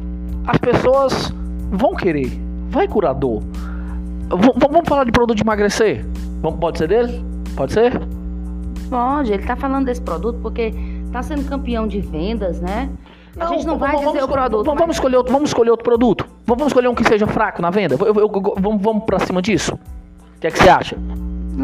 as 0.47 0.59
pessoas 0.59 1.33
vão 1.71 1.95
querer. 1.95 2.31
Vai 2.69 2.89
curador. 2.89 3.41
V 3.41 4.53
vamos 4.59 4.89
falar 4.89 5.05
de 5.05 5.13
produto 5.13 5.37
de 5.37 5.43
emagrecer? 5.43 6.05
Vamos, 6.41 6.59
pode 6.59 6.79
ser 6.79 6.89
dele? 6.89 7.25
Pode 7.55 7.73
ser? 7.73 7.93
Pode, 8.89 9.33
ele 9.33 9.43
está 9.43 9.57
falando 9.57 9.87
desse 9.87 10.01
produto 10.01 10.39
porque 10.43 10.73
está 11.07 11.23
sendo 11.23 11.49
campeão 11.49 11.87
de 11.87 12.01
vendas, 12.01 12.61
né? 12.61 12.89
A 13.39 13.47
gente 13.47 13.67
não 13.67 13.79
vai 13.79 13.97
dizer 13.97 14.23
o 14.23 14.29
produto. 14.29 14.65
Vamos, 14.65 14.87
mas... 14.87 14.97
escolher 14.97 15.17
outro, 15.17 15.33
vamos 15.33 15.51
escolher 15.51 15.71
outro 15.71 15.85
produto. 15.85 16.27
Vamos 16.47 16.67
escolher 16.67 16.89
um 16.89 16.95
que 16.95 17.05
seja 17.05 17.27
fraco 17.27 17.63
na 17.63 17.71
venda. 17.71 17.95
Eu, 17.95 18.07
eu, 18.07 18.15
eu, 18.17 18.55
vamos, 18.59 18.83
vamos 18.83 19.05
para 19.05 19.19
cima 19.21 19.41
disso. 19.41 19.75
O 19.75 20.41
que 20.41 20.47
é 20.47 20.51
que 20.51 20.59
você 20.59 20.69
acha? 20.69 20.97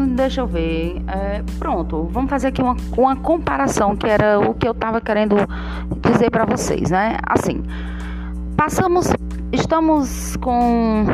Deixa 0.07 0.41
eu 0.41 0.47
ver. 0.47 1.01
É, 1.07 1.43
pronto, 1.57 2.07
vamos 2.11 2.29
fazer 2.29 2.47
aqui 2.47 2.61
uma, 2.61 2.75
uma 2.97 3.15
comparação, 3.17 3.95
que 3.95 4.07
era 4.07 4.39
o 4.39 4.53
que 4.53 4.67
eu 4.67 4.71
estava 4.71 5.01
querendo 5.01 5.35
dizer 6.01 6.29
para 6.29 6.45
vocês, 6.45 6.89
né? 6.89 7.17
Assim, 7.27 7.63
passamos, 8.55 9.11
estamos 9.51 10.37
com 10.37 11.05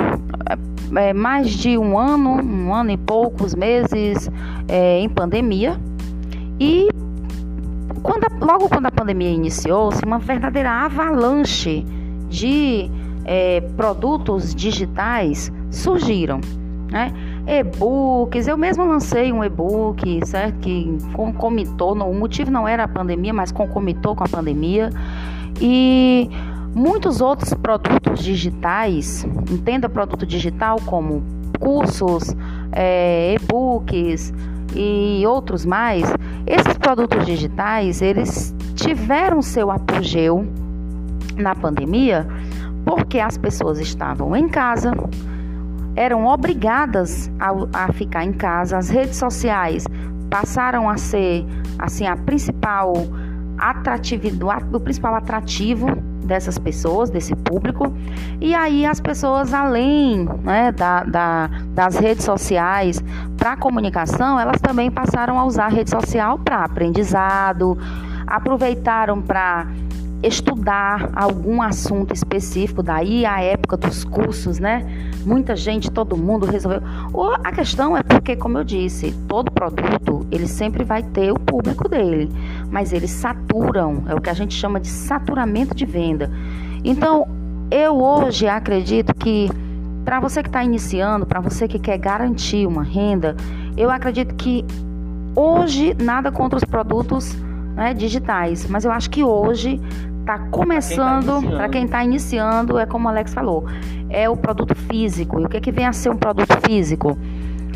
é, 0.96 1.14
mais 1.14 1.50
de 1.50 1.78
um 1.78 1.98
ano, 1.98 2.42
um 2.44 2.74
ano 2.74 2.92
e 2.92 2.98
poucos 2.98 3.56
meses 3.56 4.30
é, 4.68 5.00
em 5.00 5.10
pandemia. 5.10 5.80
E 6.60 6.88
quando 8.04 8.26
a, 8.26 8.46
logo 8.46 8.70
quando 8.70 8.86
a 8.86 8.92
pandemia 8.92 9.32
iniciou-se, 9.32 10.04
uma 10.06 10.20
verdadeira 10.20 10.70
avalanche 10.70 11.84
de 12.30 12.90
é, 13.26 13.62
produtos 13.76 14.54
digitais 14.54 15.52
surgiram. 15.72 16.40
Né? 16.92 17.12
E-books, 17.48 18.48
eu 18.48 18.58
mesmo 18.58 18.84
lancei 18.86 19.32
um 19.32 19.44
e-book, 19.44 20.20
certo? 20.26 20.60
Que 20.60 20.98
concomitou, 21.14 21.94
o 21.94 22.14
motivo 22.14 22.50
não 22.50 22.68
era 22.68 22.86
a 22.86 22.88
pandemia, 22.88 23.34
mas 23.34 23.52
concomitou 23.52 24.16
com 24.16 24.24
a 24.24 24.28
pandemia. 24.28 24.90
E 25.62 26.30
muitos 26.74 27.22
outros 27.22 27.54
produtos 27.54 28.24
digitais, 28.24 29.26
entenda 29.50 29.88
produto 29.88 30.26
digital 30.26 30.78
como 30.86 31.24
cursos, 31.60 32.36
é, 32.72 33.36
e-books 33.36 34.34
e 34.76 35.24
outros 35.26 35.66
mais, 35.66 36.04
esses 36.46 36.78
produtos 36.78 37.26
digitais, 37.26 38.02
eles 38.02 38.54
tiveram 38.76 39.42
seu 39.42 39.72
apogeu 39.72 40.46
na 41.38 41.56
pandemia 41.56 42.28
porque 42.86 43.20
as 43.20 43.38
pessoas 43.38 43.80
estavam 43.80 44.36
em 44.36 44.48
casa, 44.48 44.92
eram 45.96 46.26
obrigadas 46.26 47.32
a, 47.40 47.86
a 47.86 47.94
ficar 47.94 48.24
em 48.24 48.34
casa, 48.34 48.78
as 48.78 48.90
redes 48.90 49.18
sociais 49.18 49.86
passaram 50.30 50.90
a 50.90 50.98
ser 50.98 51.46
assim 51.80 52.06
a 52.06 52.16
principal 52.18 52.94
atratividade, 53.58 54.66
o 54.74 54.80
principal 54.80 55.16
atrativo 55.16 55.88
dessas 56.26 56.58
pessoas, 56.58 57.10
desse 57.10 57.36
público. 57.36 57.94
E 58.42 58.54
aí 58.54 58.86
as 58.86 59.00
pessoas, 59.00 59.54
além 59.54 60.28
né, 60.44 60.72
da, 60.72 61.04
da, 61.04 61.50
das 61.70 61.96
redes 61.96 62.26
sociais 62.26 63.02
para 63.38 63.56
comunicação, 63.56 64.40
elas 64.40 64.60
também 64.60 64.90
passaram 64.92 65.40
a 65.40 65.46
usar 65.46 65.66
a 65.66 65.70
rede 65.70 65.92
social 65.92 66.40
para 66.40 66.64
aprendizado, 66.64 67.78
aproveitaram 68.28 69.22
para 69.22 69.68
estudar 70.24 71.12
algum 71.16 71.62
assunto 71.62 72.14
específico, 72.14 72.82
daí 72.82 73.26
a 73.26 73.42
época 73.42 73.78
dos 73.78 74.04
cursos, 74.04 74.60
né? 74.60 74.84
Muita 75.26 75.56
gente, 75.56 75.90
todo 75.90 76.16
mundo 76.16 76.46
resolveu. 76.46 76.82
A 77.44 77.52
questão 77.52 77.98
é 77.98 78.04
porque, 78.04 78.36
como 78.36 78.60
eu 78.60 78.64
disse, 78.64 79.12
todo 79.28 79.52
produto 79.52 80.26
ele 80.32 80.48
sempre 80.48 80.84
vai 80.84 81.02
ter 81.02 81.32
o 81.32 81.40
público 81.40 81.90
dele, 81.90 82.30
mas 82.70 82.94
eles 82.94 83.10
saturam, 83.12 84.04
é 84.08 84.14
o 84.14 84.22
que 84.22 84.30
a 84.30 84.34
gente 84.34 84.54
chama 84.54 84.80
de 84.80 84.88
saturamento 84.88 85.74
de 85.74 85.86
venda. 85.86 86.32
Então, 86.84 87.28
eu 87.72 88.00
hoje 88.00 88.48
acredito 88.48 89.14
que 89.16 89.50
para 90.04 90.20
você 90.20 90.44
que 90.44 90.50
está 90.50 90.64
iniciando, 90.64 91.26
para 91.26 91.40
você 91.40 91.68
que 91.68 91.80
quer 91.80 91.98
garantir 91.98 92.68
uma 92.68 92.84
renda, 92.84 93.36
eu 93.76 93.90
acredito 93.90 94.36
que 94.36 94.64
hoje 95.36 95.96
nada 96.00 96.32
contra 96.32 96.58
os 96.58 96.64
produtos 96.64 97.36
né, 97.76 97.94
digitais, 97.94 98.68
mas 98.70 98.86
eu 98.86 98.92
acho 98.92 99.10
que 99.10 99.24
hoje 99.24 99.82
está 100.26 100.40
começando, 100.50 101.40
para 101.52 101.70
quem 101.70 101.86
está 101.86 102.04
iniciando, 102.04 102.80
é 102.80 102.86
como 102.88 103.06
o 103.06 103.10
Alex 103.10 103.32
falou, 103.32 103.64
é 104.10 104.28
o 104.28 104.36
produto 104.36 104.74
físico. 104.74 105.40
E 105.40 105.46
o 105.46 105.50
que, 105.50 105.58
é 105.58 105.62
que 105.62 105.72
vem 105.72 105.86
a 105.86 105.94
ser 105.94 106.10
um 106.10 106.18
produto 106.18 106.58
físico? 106.66 107.16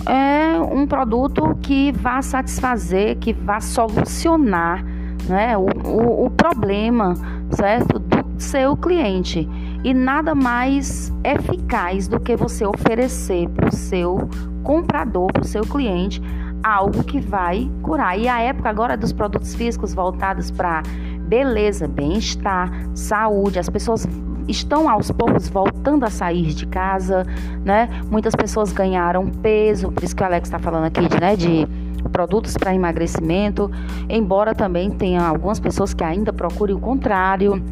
É 0.08 0.60
um 0.60 0.88
produto 0.88 1.56
que 1.62 1.91
vá 1.91 2.22
satisfazer, 2.24 3.18
que 3.18 3.34
vá 3.34 3.60
solucionar 3.60 4.84
né, 5.27 5.56
o, 5.56 5.68
o, 5.86 6.25
o 6.25 6.29
problema 6.32 7.13
certo, 7.51 8.00
do 8.00 8.41
seu 8.41 8.75
cliente. 8.75 9.48
E 9.84 9.94
nada 9.94 10.34
mais 10.34 11.13
eficaz 11.24 12.08
do 12.08 12.20
que 12.20 12.36
você 12.36 12.65
oferecer 12.65 13.48
para 13.50 13.70
o 13.70 13.72
seu 13.72 14.27
comprador, 14.63 15.32
para 15.32 15.44
o 15.44 15.46
seu 15.46 15.62
cliente, 15.62 16.22
algo 16.63 17.03
que 17.03 17.20
vai 17.20 17.70
curar. 17.84 18.18
E 18.18 18.27
a 18.27 18.41
época 18.41 18.70
agora 18.70 18.98
dos 18.98 19.13
produtos 19.13 19.53
físicos 19.53 19.94
voltados 19.94 20.50
para 20.51 20.82
beleza, 21.30 21.88
bem-estar, 21.88 22.72
saúde. 22.96 23.60
As 23.60 23.70
pessoas 23.70 24.08
estão 24.48 24.90
aos 24.90 25.12
poucos 25.12 25.48
voltando 25.48 26.04
a 26.04 26.10
sair 26.10 26.56
de 26.56 26.66
casa, 26.66 27.24
né? 27.64 27.88
Muitas 28.10 28.36
pessoas 28.36 28.74
ganharam 28.74 29.30
peso, 29.30 29.92
por 29.92 30.04
isso 30.04 30.16
que 30.16 30.24
o 30.24 30.26
Alex 30.26 30.48
está 30.48 30.58
falando 30.58 30.86
aqui 30.86 31.08
de, 31.08 31.22
né, 31.22 31.36
de 31.36 31.68
produtos 32.12 32.58
para 32.58 32.74
emagrecimento, 32.74 33.70
embora 34.10 34.56
também 34.56 34.90
tenha 34.90 35.22
algumas 35.22 35.60
pessoas 35.60 35.94
que 35.94 36.04
ainda 36.04 36.34
procurem 36.34 36.76
o 36.76 36.80
contrário. 36.80 37.64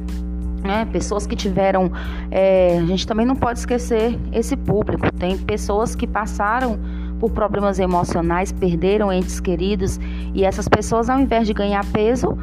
Né? 0.63 0.85
Pessoas 0.91 1.25
que 1.25 1.35
tiveram. 1.35 1.91
É, 2.29 2.77
a 2.77 2.85
gente 2.85 3.07
também 3.07 3.25
não 3.25 3.35
pode 3.35 3.59
esquecer 3.59 4.19
esse 4.31 4.55
público. 4.55 5.11
Tem 5.13 5.37
pessoas 5.37 5.95
que 5.95 6.05
passaram 6.05 6.77
por 7.19 7.31
problemas 7.31 7.79
emocionais, 7.79 8.51
perderam 8.51 9.11
entes 9.11 9.39
queridos 9.39 9.99
e 10.35 10.43
essas 10.43 10.67
pessoas, 10.67 11.09
ao 11.09 11.19
invés 11.19 11.47
de 11.47 11.53
ganhar 11.53 11.83
peso, 11.85 12.37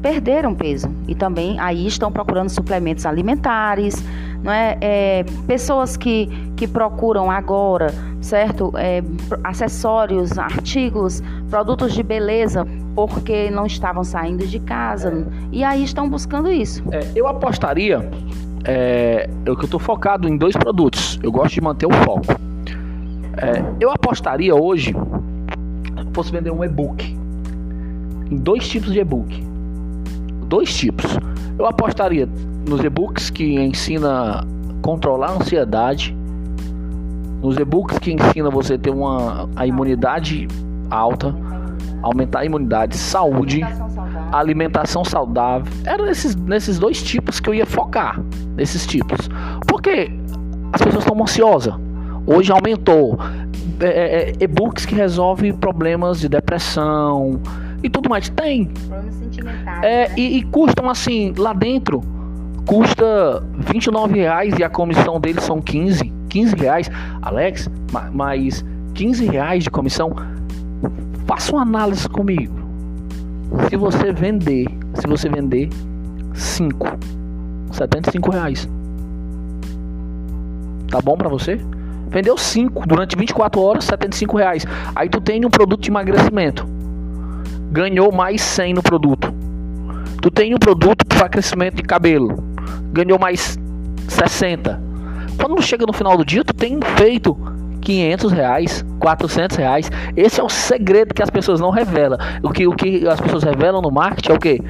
perderam 0.00 0.54
peso 0.54 0.88
e 1.06 1.14
também 1.14 1.58
aí 1.60 1.86
estão 1.86 2.10
procurando 2.10 2.48
suplementos 2.48 3.06
alimentares, 3.06 4.02
não 4.42 4.52
é? 4.52 4.76
é 4.80 5.24
pessoas 5.46 5.96
que, 5.96 6.26
que 6.56 6.66
procuram 6.66 7.30
agora, 7.30 7.92
certo? 8.20 8.72
É, 8.76 9.02
acessórios, 9.44 10.38
artigos, 10.38 11.22
produtos 11.48 11.92
de 11.94 12.02
beleza, 12.02 12.66
porque 12.94 13.50
não 13.50 13.66
estavam 13.66 14.04
saindo 14.04 14.46
de 14.46 14.58
casa. 14.60 15.26
E 15.52 15.62
aí 15.62 15.82
estão 15.84 16.08
buscando 16.08 16.50
isso. 16.50 16.82
É, 16.90 17.00
eu 17.14 17.26
apostaria. 17.26 18.08
É, 18.64 19.28
eu 19.46 19.56
que 19.56 19.64
estou 19.64 19.80
focado 19.80 20.28
em 20.28 20.36
dois 20.36 20.54
produtos. 20.56 21.18
Eu 21.22 21.32
gosto 21.32 21.54
de 21.54 21.60
manter 21.60 21.86
o 21.86 21.92
foco. 22.04 22.26
É, 23.36 23.64
eu 23.80 23.90
apostaria 23.90 24.54
hoje, 24.54 24.94
fosse 26.12 26.30
vender 26.30 26.50
um 26.50 26.62
e-book, 26.62 27.16
em 28.30 28.36
dois 28.36 28.68
tipos 28.68 28.92
de 28.92 28.98
e-book. 28.98 29.49
Dois 30.50 30.74
tipos. 30.74 31.16
Eu 31.56 31.64
apostaria 31.64 32.28
nos 32.68 32.82
e-books 32.82 33.30
que 33.30 33.54
ensina 33.54 34.44
controlar 34.82 35.28
a 35.28 35.32
ansiedade, 35.34 36.12
nos 37.40 37.56
e-books 37.56 38.00
que 38.00 38.12
ensina 38.12 38.50
você 38.50 38.76
ter 38.76 38.90
uma 38.90 39.48
a 39.54 39.64
imunidade 39.64 40.48
alta, 40.90 41.32
aumentar 42.02 42.40
a 42.40 42.44
imunidade, 42.46 42.96
saúde, 42.96 43.60
alimentação 44.32 45.04
saudável. 45.04 45.72
Eram 45.84 46.04
nesses, 46.04 46.34
nesses 46.34 46.80
dois 46.80 47.00
tipos 47.00 47.38
que 47.38 47.48
eu 47.48 47.54
ia 47.54 47.64
focar, 47.64 48.20
nesses 48.56 48.84
tipos. 48.84 49.28
Porque 49.68 50.10
as 50.72 50.82
pessoas 50.82 51.04
estão 51.04 51.22
ansiosas. 51.22 51.74
Hoje 52.26 52.50
aumentou 52.50 53.16
é, 53.78 53.86
é, 53.86 54.30
é, 54.30 54.34
e-books 54.40 54.84
que 54.84 54.96
resolvem 54.96 55.52
problemas 55.52 56.18
de 56.18 56.28
depressão 56.28 57.40
e 57.82 57.90
tudo 57.90 58.08
mais. 58.08 58.28
Tem. 58.28 58.66
Problemas 58.66 59.14
sentimentais. 59.14 59.82
É, 59.82 60.08
né? 60.08 60.14
e, 60.16 60.38
e 60.38 60.42
custam 60.44 60.88
assim, 60.88 61.32
lá 61.36 61.52
dentro 61.52 62.02
custa 62.66 63.42
29 63.56 64.14
reais 64.20 64.54
e 64.56 64.62
a 64.62 64.68
comissão 64.68 65.18
deles 65.18 65.42
são 65.42 65.60
15, 65.60 66.12
15 66.28 66.54
reais. 66.54 66.90
Alex, 67.22 67.68
mas 68.12 68.64
15 68.94 69.26
reais 69.26 69.64
de 69.64 69.70
comissão, 69.70 70.14
faça 71.26 71.52
uma 71.52 71.62
análise 71.62 72.08
comigo. 72.08 72.54
Se 73.68 73.76
você 73.76 74.12
vender, 74.12 74.66
se 74.94 75.06
você 75.08 75.28
vender 75.28 75.68
5, 76.32 76.86
75 77.72 78.30
reais. 78.30 78.68
Tá 80.88 81.00
bom 81.00 81.16
para 81.16 81.28
você? 81.28 81.58
Vendeu 82.08 82.36
5 82.36 82.86
durante 82.86 83.16
24 83.16 83.60
horas, 83.60 83.84
75 83.84 84.36
reais. 84.36 84.66
Aí 84.94 85.08
tu 85.08 85.20
tem 85.20 85.44
um 85.44 85.50
produto 85.50 85.82
de 85.82 85.90
emagrecimento. 85.90 86.66
Ganhou 87.70 88.12
mais 88.12 88.40
100 88.42 88.74
no 88.74 88.82
produto. 88.82 89.32
Tu 90.20 90.30
tem 90.30 90.54
um 90.54 90.58
produto 90.58 91.04
para 91.06 91.28
crescimento 91.28 91.76
de 91.76 91.82
cabelo 91.82 92.50
ganhou 92.92 93.18
mais 93.18 93.58
60. 94.08 94.80
Quando 95.38 95.60
chega 95.62 95.86
no 95.86 95.92
final 95.92 96.16
do 96.16 96.24
dia, 96.24 96.44
tu 96.44 96.52
tem 96.52 96.78
feito 96.96 97.36
500 97.80 98.32
reais, 98.32 98.84
400 98.98 99.56
reais. 99.56 99.90
Esse 100.16 100.40
é 100.40 100.44
o 100.44 100.48
segredo 100.48 101.14
que 101.14 101.22
as 101.22 101.30
pessoas 101.30 101.60
não 101.60 101.70
revelam. 101.70 102.18
O 102.42 102.50
que, 102.50 102.66
o 102.66 102.72
que 102.72 103.06
as 103.08 103.20
pessoas 103.20 103.42
revelam 103.42 103.80
no 103.80 103.90
marketing 103.90 104.32
é 104.32 104.34
o 104.34 104.38
que? 104.38 104.62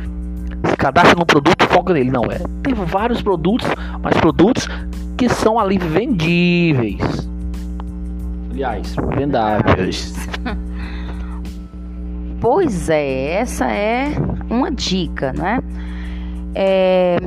Se 0.68 0.76
cadastra 0.76 1.18
no 1.18 1.26
produto, 1.26 1.66
foca 1.66 1.92
nele. 1.92 2.10
Não, 2.10 2.24
é. 2.24 2.38
Tem 2.62 2.74
vários 2.74 3.22
produtos, 3.22 3.66
mas 4.02 4.16
produtos 4.18 4.68
que 5.16 5.28
são 5.28 5.58
ali 5.58 5.78
vendíveis. 5.78 7.00
Aliás, 8.52 8.94
vendáveis. 9.16 10.14
Pois 12.40 12.88
é, 12.88 13.34
essa 13.34 13.66
é 13.66 14.14
uma 14.48 14.70
dica, 14.70 15.30
né? 15.34 15.60
É, 16.54 17.18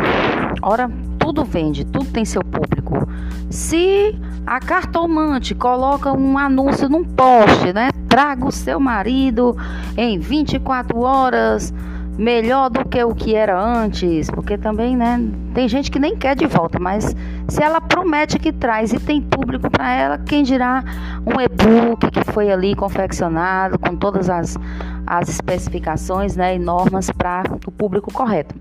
ora, 0.60 0.90
tudo 1.20 1.46
vende, 1.46 1.86
tudo 1.86 2.06
tem 2.06 2.26
seu 2.26 2.42
público. 2.44 3.08
Se 3.48 4.20
a 4.46 4.60
cartomante 4.60 5.54
coloca 5.54 6.12
um 6.12 6.36
anúncio 6.36 6.90
num 6.90 7.04
poste, 7.04 7.72
né? 7.72 7.90
Traga 8.10 8.46
o 8.46 8.52
seu 8.52 8.80
marido 8.80 9.56
em 9.96 10.18
24 10.18 11.00
horas, 11.00 11.72
melhor 12.18 12.70
do 12.70 12.88
que 12.88 13.04
o 13.04 13.14
que 13.14 13.36
era 13.36 13.60
antes, 13.60 14.30
porque 14.30 14.58
também, 14.58 14.96
né, 14.96 15.20
tem 15.54 15.68
gente 15.68 15.90
que 15.90 16.00
nem 16.00 16.16
quer 16.16 16.36
de 16.36 16.46
volta, 16.46 16.80
mas 16.80 17.16
se 17.48 17.64
ela 17.64 17.82
promete 17.82 18.38
que 18.38 18.52
traz 18.52 18.94
e 18.94 19.00
tem 19.00 19.22
público 19.22 19.70
para 19.70 19.92
ela, 19.92 20.18
quem 20.20 20.44
dirá 20.44 20.84
um 21.26 21.42
e-book 21.42 22.12
que 22.12 22.24
foi 22.32 22.52
ali 22.52 22.76
confeccionado 22.76 23.80
com 23.80 23.96
todas 23.96 24.30
as, 24.30 24.58
as 25.06 25.30
especificações, 25.30 26.36
né, 26.36 26.56
e 26.56 26.60
normas 26.60 27.10
para 27.12 27.44
o 27.66 27.72
público 27.72 28.12
correto. 28.12 28.56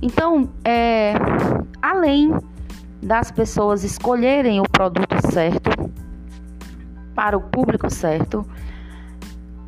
Então, 0.00 0.48
é, 0.64 1.14
além 1.80 2.34
das 3.02 3.30
pessoas 3.30 3.84
escolherem 3.84 4.60
o 4.60 4.64
produto 4.64 5.14
certo 5.30 5.70
para 7.14 7.36
o 7.36 7.40
público 7.40 7.88
certo, 7.88 8.46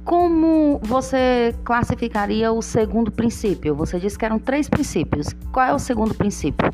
como 0.04 0.80
você 0.82 1.54
classificaria 1.64 2.52
o 2.52 2.60
segundo 2.60 3.10
princípio? 3.10 3.74
Você 3.74 3.98
disse 3.98 4.18
que 4.18 4.24
eram 4.24 4.38
três 4.38 4.68
princípios. 4.68 5.28
Qual 5.50 5.66
é 5.66 5.72
o 5.72 5.78
segundo 5.78 6.14
princípio? 6.14 6.70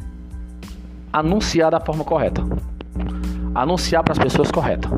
Anunciar 1.13 1.71
da 1.71 1.81
forma 1.81 2.03
correta. 2.03 2.43
Anunciar 3.55 4.03
para 4.03 4.13
as 4.13 4.19
pessoas 4.19 4.51
corretas. 4.51 4.91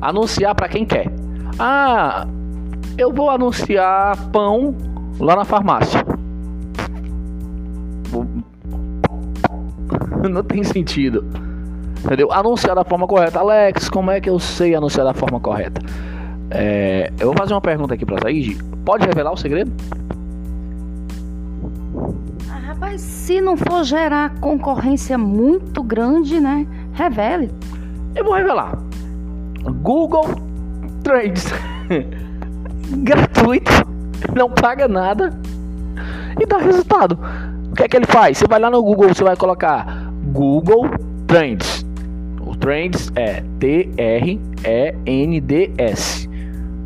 Anunciar 0.00 0.54
para 0.54 0.68
quem 0.68 0.86
quer. 0.86 1.12
Ah, 1.58 2.26
eu 2.98 3.12
vou 3.12 3.30
anunciar 3.30 4.16
pão 4.32 4.74
lá 5.20 5.36
na 5.36 5.44
farmácia. 5.44 6.04
não 10.28 10.42
tem 10.42 10.64
sentido. 10.64 11.24
Entendeu? 12.04 12.30
Anunciar 12.32 12.74
da 12.74 12.84
forma 12.84 13.06
correta. 13.06 13.38
Alex, 13.38 13.88
como 13.88 14.10
é 14.10 14.20
que 14.20 14.28
eu 14.28 14.38
sei 14.38 14.74
anunciar 14.74 15.06
da 15.06 15.14
forma 15.14 15.40
correta? 15.40 15.80
É, 16.50 17.12
eu 17.18 17.28
vou 17.28 17.36
fazer 17.36 17.54
uma 17.54 17.60
pergunta 17.60 17.94
aqui 17.94 18.04
pra 18.04 18.18
Said. 18.20 18.58
Pode 18.84 19.06
revelar 19.06 19.32
o 19.32 19.36
segredo? 19.36 19.70
Ah, 22.50 22.58
rapaz, 22.68 23.00
se 23.00 23.40
não 23.40 23.56
for 23.56 23.84
gerar 23.84 24.34
concorrência 24.40 25.16
muito 25.16 25.82
grande, 25.82 26.40
né? 26.40 26.66
Revele. 26.92 27.50
Eu 28.14 28.24
vou 28.24 28.34
revelar. 28.34 28.76
Google 29.82 30.26
Trends. 31.02 31.46
Gratuito. 32.88 33.70
Não 34.34 34.50
paga 34.50 34.88
nada. 34.88 35.32
E 36.40 36.46
dá 36.46 36.58
resultado. 36.58 37.18
O 37.70 37.74
que 37.74 37.82
é 37.82 37.88
que 37.88 37.96
ele 37.96 38.06
faz? 38.06 38.38
Você 38.38 38.46
vai 38.46 38.58
lá 38.58 38.70
no 38.70 38.82
Google, 38.82 39.08
você 39.08 39.22
vai 39.22 39.36
colocar 39.36 40.10
Google 40.32 40.88
Trends. 41.26 41.84
O 42.40 42.56
Trends 42.56 43.12
é 43.14 43.42
T-R-E-N-D-S. 43.58 44.38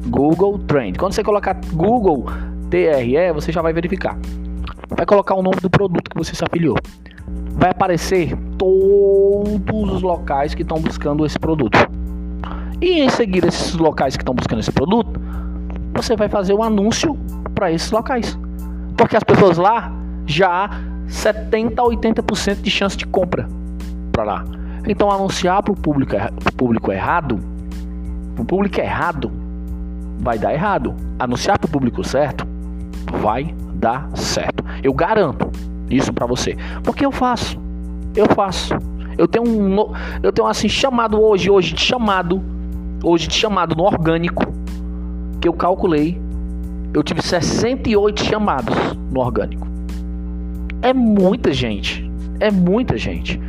Google 0.08 0.58
Trend. 0.66 0.98
Quando 0.98 1.12
você 1.12 1.22
colocar 1.22 1.54
Google 1.72 2.26
TRE, 2.68 3.32
você 3.32 3.52
já 3.52 3.62
vai 3.62 3.72
verificar. 3.72 4.18
Vai 4.88 5.06
colocar 5.06 5.34
o 5.34 5.42
nome 5.42 5.56
do 5.60 5.70
produto 5.70 6.10
que 6.10 6.16
você 6.16 6.34
se 6.34 6.44
afiliou. 6.44 6.76
Vai 7.52 7.70
aparecer 7.70 8.36
todos 8.58 9.92
os 9.92 10.02
locais 10.02 10.54
que 10.54 10.62
estão 10.62 10.80
buscando 10.80 11.24
esse 11.24 11.38
produto. 11.38 11.78
E 12.80 13.00
em 13.00 13.08
seguida, 13.08 13.46
esses 13.46 13.74
locais 13.74 14.16
que 14.16 14.22
estão 14.22 14.34
buscando 14.34 14.58
esse 14.58 14.72
produto, 14.72 15.11
você 15.92 16.16
vai 16.16 16.28
fazer 16.28 16.54
um 16.54 16.62
anúncio 16.62 17.16
para 17.54 17.70
esses 17.70 17.90
locais. 17.90 18.38
Porque 18.96 19.16
as 19.16 19.24
pessoas 19.24 19.58
lá 19.58 19.92
já 20.26 20.70
70 21.06 21.80
a 21.80 21.84
80% 21.84 22.60
de 22.60 22.70
chance 22.70 22.96
de 22.96 23.06
compra 23.06 23.48
para 24.10 24.24
lá. 24.24 24.44
Então 24.88 25.10
anunciar 25.10 25.62
para 25.62 25.72
o 25.72 25.76
público, 25.76 26.16
público 26.56 26.90
errado, 26.90 27.38
o 28.38 28.44
público 28.44 28.80
errado, 28.80 29.30
vai 30.18 30.38
dar 30.38 30.52
errado. 30.52 30.94
Anunciar 31.18 31.58
para 31.58 31.68
o 31.68 31.70
público 31.70 32.02
certo, 32.02 32.46
vai 33.20 33.54
dar 33.74 34.08
certo. 34.14 34.64
Eu 34.82 34.92
garanto 34.92 35.50
isso 35.90 36.12
para 36.12 36.26
você, 36.26 36.56
porque 36.82 37.04
eu 37.04 37.12
faço, 37.12 37.60
eu 38.16 38.26
faço. 38.34 38.74
Eu 39.18 39.28
tenho 39.28 39.46
um, 39.46 39.92
eu 40.22 40.32
tenho 40.32 40.48
assim 40.48 40.68
chamado 40.68 41.20
hoje, 41.20 41.50
hoje 41.50 41.74
de 41.74 41.80
chamado, 41.80 42.42
hoje 43.04 43.28
de 43.28 43.34
chamado 43.34 43.76
no 43.76 43.84
orgânico 43.84 44.61
que 45.42 45.48
eu 45.48 45.52
calculei. 45.52 46.18
Eu 46.94 47.02
tive 47.02 47.20
68 47.20 48.22
chamados 48.22 48.76
no 49.10 49.20
orgânico. 49.20 49.66
É 50.80 50.94
muita 50.94 51.52
gente. 51.52 52.08
É 52.38 52.50
muita 52.50 52.96
gente. 52.96 53.40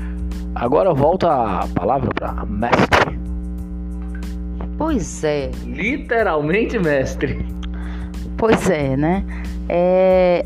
Agora 0.56 0.91
volta 0.93 1.32
a 1.32 1.67
palavra 1.67 2.10
para 2.15 2.45
mestre. 2.45 3.19
Pois 4.77 5.23
é. 5.23 5.51
Literalmente 5.65 6.79
mestre. 6.79 7.45
Pois 8.38 8.69
é, 8.69 8.97
né? 8.97 9.23
É, 9.69 10.43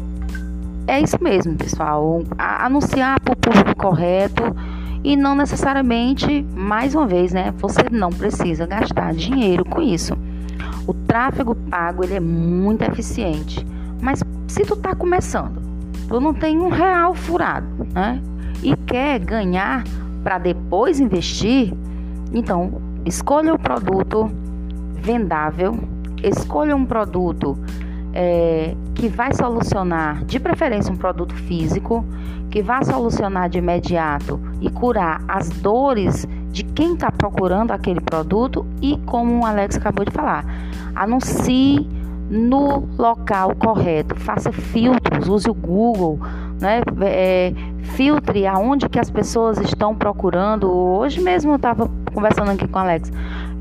é 0.85 0.99
isso 0.99 1.17
mesmo, 1.21 1.55
pessoal. 1.55 2.23
Anunciar 2.37 3.21
para 3.21 3.33
o 3.33 3.37
público 3.37 3.75
correto 3.75 4.43
e 5.03 5.15
não 5.15 5.33
necessariamente, 5.35 6.45
mais 6.53 6.93
uma 6.93 7.07
vez, 7.07 7.31
né? 7.31 7.53
Você 7.59 7.83
não 7.89 8.09
precisa 8.09 8.65
gastar 8.65 9.13
dinheiro 9.13 9.63
com 9.63 9.81
isso. 9.81 10.17
O 10.87 10.93
tráfego 10.93 11.53
pago 11.53 12.03
ele 12.03 12.15
é 12.15 12.19
muito 12.19 12.81
eficiente, 12.83 13.65
mas 14.01 14.23
se 14.47 14.61
tu 14.63 14.73
está 14.73 14.95
começando 14.95 15.67
tu 16.07 16.19
não 16.19 16.33
tem 16.33 16.59
um 16.59 16.69
real 16.69 17.13
furado, 17.13 17.67
né? 17.93 18.21
E 18.63 18.75
quer 18.75 19.19
ganhar 19.19 19.83
para 20.23 20.37
depois 20.37 20.99
investir, 20.99 21.73
então 22.33 22.81
escolha 23.05 23.53
o 23.53 23.59
produto 23.59 24.29
vendável, 24.95 25.77
escolha 26.23 26.75
um 26.75 26.85
produto 26.85 27.57
é, 28.13 28.75
que 28.95 29.07
vai 29.07 29.33
solucionar, 29.33 30.23
de 30.25 30.39
preferência, 30.39 30.91
um 30.91 30.97
produto 30.97 31.35
físico, 31.35 32.03
que 32.49 32.61
vai 32.61 32.83
solucionar 32.83 33.49
de 33.49 33.59
imediato 33.59 34.39
e 34.59 34.69
curar 34.69 35.23
as 35.27 35.49
dores 35.49 36.27
de 36.51 36.63
quem 36.63 36.93
está 36.93 37.11
procurando 37.11 37.71
aquele 37.71 38.01
produto 38.01 38.65
e, 38.81 38.97
como 39.05 39.41
o 39.41 39.45
Alex 39.45 39.77
acabou 39.77 40.05
de 40.05 40.11
falar, 40.11 40.45
anuncie 40.95 41.87
no 42.29 42.87
local 42.97 43.55
correto, 43.55 44.15
faça 44.15 44.51
filtros, 44.51 45.29
use 45.29 45.49
o 45.49 45.53
Google, 45.53 46.19
né? 46.59 46.81
É, 47.01 47.53
filtre 47.95 48.45
aonde 48.45 48.89
que 48.89 48.99
as 48.99 49.09
pessoas 49.09 49.57
estão 49.59 49.95
procurando. 49.95 50.69
Hoje 50.69 51.21
mesmo 51.21 51.51
eu 51.51 51.55
estava 51.55 51.89
conversando 52.13 52.51
aqui 52.51 52.67
com 52.67 52.77
o 52.77 52.81
Alex. 52.81 53.11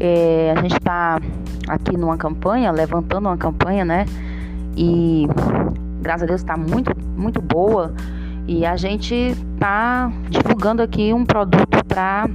É, 0.01 0.53
a 0.57 0.61
gente 0.61 0.77
está 0.77 1.21
aqui 1.69 1.97
numa 1.97 2.17
campanha, 2.17 2.73
levantando 2.73 3.29
uma 3.29 3.37
campanha, 3.37 3.85
né? 3.85 4.07
e 4.77 5.27
graças 6.01 6.25
a 6.25 6.27
Deus 6.27 6.41
está 6.41 6.57
muito, 6.57 6.93
muito 7.17 7.41
boa. 7.41 7.95
E 8.47 8.65
a 8.65 8.77
gente 8.77 9.15
está 9.15 10.13
divulgando 10.29 10.83
aqui 10.83 11.13
um 11.13 11.25
produto 11.25 11.85
para 11.89 12.29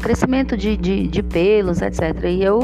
crescimento 0.00 0.56
de, 0.56 0.76
de, 0.76 1.06
de, 1.06 1.22
pelos, 1.22 1.80
etc. 1.82 2.24
E 2.24 2.42
eu. 2.42 2.60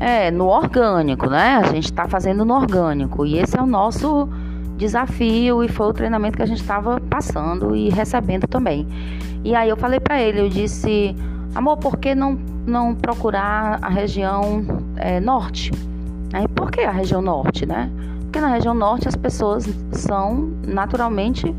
É, 0.00 0.30
no 0.30 0.46
orgânico, 0.46 1.26
né? 1.28 1.56
A 1.56 1.72
gente 1.72 1.84
está 1.84 2.08
fazendo 2.08 2.44
no 2.44 2.54
orgânico. 2.54 3.26
E 3.26 3.38
esse 3.38 3.58
é 3.58 3.62
o 3.62 3.66
nosso 3.66 4.28
desafio 4.76 5.62
e 5.62 5.68
foi 5.68 5.86
o 5.86 5.92
treinamento 5.92 6.36
que 6.36 6.42
a 6.42 6.46
gente 6.46 6.60
estava 6.60 7.00
passando 7.00 7.76
e 7.76 7.88
recebendo 7.88 8.46
também. 8.46 8.86
E 9.44 9.54
aí 9.54 9.68
eu 9.68 9.76
falei 9.76 10.00
para 10.00 10.20
ele, 10.20 10.40
eu 10.40 10.48
disse, 10.48 11.14
amor, 11.54 11.76
por 11.76 11.96
que 11.98 12.14
não, 12.14 12.38
não 12.66 12.94
procurar 12.94 13.78
a 13.82 13.88
região 13.88 14.64
é, 14.96 15.20
norte? 15.20 15.70
Aí, 16.32 16.48
por 16.48 16.70
que 16.70 16.80
a 16.80 16.90
região 16.90 17.20
norte, 17.20 17.66
né? 17.66 17.90
Porque 18.22 18.40
na 18.40 18.48
região 18.48 18.72
norte 18.72 19.06
as 19.06 19.16
pessoas 19.16 19.68
são 19.92 20.50
naturalmente 20.66 21.54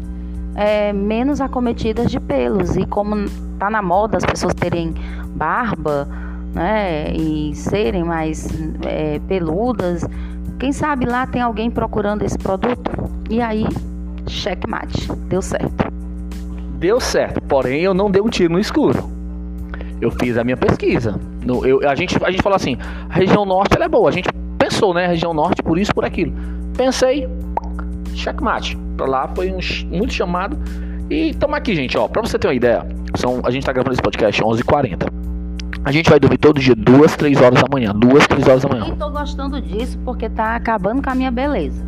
é, 0.55 0.93
menos 0.93 1.41
acometidas 1.41 2.11
de 2.11 2.19
pelos 2.19 2.75
e 2.75 2.85
como 2.85 3.29
tá 3.57 3.69
na 3.69 3.81
moda 3.81 4.17
as 4.17 4.25
pessoas 4.25 4.53
terem 4.53 4.93
barba, 5.35 6.07
né, 6.53 7.11
e 7.13 7.55
serem 7.55 8.03
mais 8.03 8.47
é, 8.85 9.19
peludas, 9.27 10.05
quem 10.59 10.71
sabe 10.71 11.05
lá 11.05 11.25
tem 11.25 11.41
alguém 11.41 11.69
procurando 11.69 12.21
esse 12.21 12.37
produto 12.37 12.91
e 13.29 13.41
aí 13.41 13.65
checkmate, 14.27 15.11
deu 15.27 15.41
certo. 15.41 15.91
Deu 16.77 16.99
certo, 16.99 17.41
porém 17.41 17.81
eu 17.81 17.93
não 17.93 18.09
dei 18.09 18.21
um 18.21 18.29
tiro 18.29 18.53
no 18.53 18.59
escuro. 18.59 19.09
Eu 19.99 20.11
fiz 20.11 20.37
a 20.37 20.43
minha 20.43 20.57
pesquisa. 20.57 21.19
No, 21.45 21.65
eu, 21.65 21.87
a, 21.89 21.95
gente, 21.95 22.17
a 22.23 22.29
gente 22.29 22.41
falou 22.41 22.55
assim, 22.55 22.77
a 23.09 23.13
região 23.13 23.45
norte 23.45 23.81
é 23.81 23.87
boa, 23.87 24.09
a 24.09 24.11
gente 24.11 24.29
pensou, 24.57 24.93
né? 24.93 25.07
Região 25.07 25.33
norte, 25.33 25.63
por 25.63 25.77
isso, 25.77 25.93
por 25.93 26.05
aquilo. 26.05 26.33
Pensei, 26.75 27.27
checkmate. 28.15 28.77
Pra 28.97 29.05
lá 29.05 29.27
foi 29.35 29.51
um, 29.51 29.59
muito 29.89 30.13
chamado. 30.13 30.57
E 31.09 31.29
estamos 31.29 31.55
aqui, 31.55 31.75
gente, 31.75 31.97
ó. 31.97 32.07
Pra 32.07 32.21
você 32.21 32.39
ter 32.39 32.47
uma 32.47 32.53
ideia, 32.53 32.85
são, 33.15 33.41
a 33.43 33.51
gente 33.51 33.65
tá 33.65 33.73
gravando 33.73 33.93
esse 33.93 34.01
podcast 34.01 34.41
11h40. 34.41 35.07
A 35.85 35.91
gente 35.91 36.09
vai 36.09 36.19
dormir 36.19 36.37
todo 36.37 36.61
dia, 36.61 36.75
duas, 36.75 37.15
três 37.15 37.41
horas 37.41 37.61
da 37.61 37.67
manhã. 37.69 37.91
Duas, 37.93 38.25
três 38.25 38.47
horas 38.47 38.63
da 38.63 38.69
manhã. 38.69 38.85
E 38.87 38.95
tô 38.95 39.09
gostando 39.09 39.61
disso 39.61 39.99
porque 40.05 40.29
tá 40.29 40.55
acabando 40.55 41.01
com 41.01 41.09
a 41.09 41.15
minha 41.15 41.29
beleza. 41.29 41.83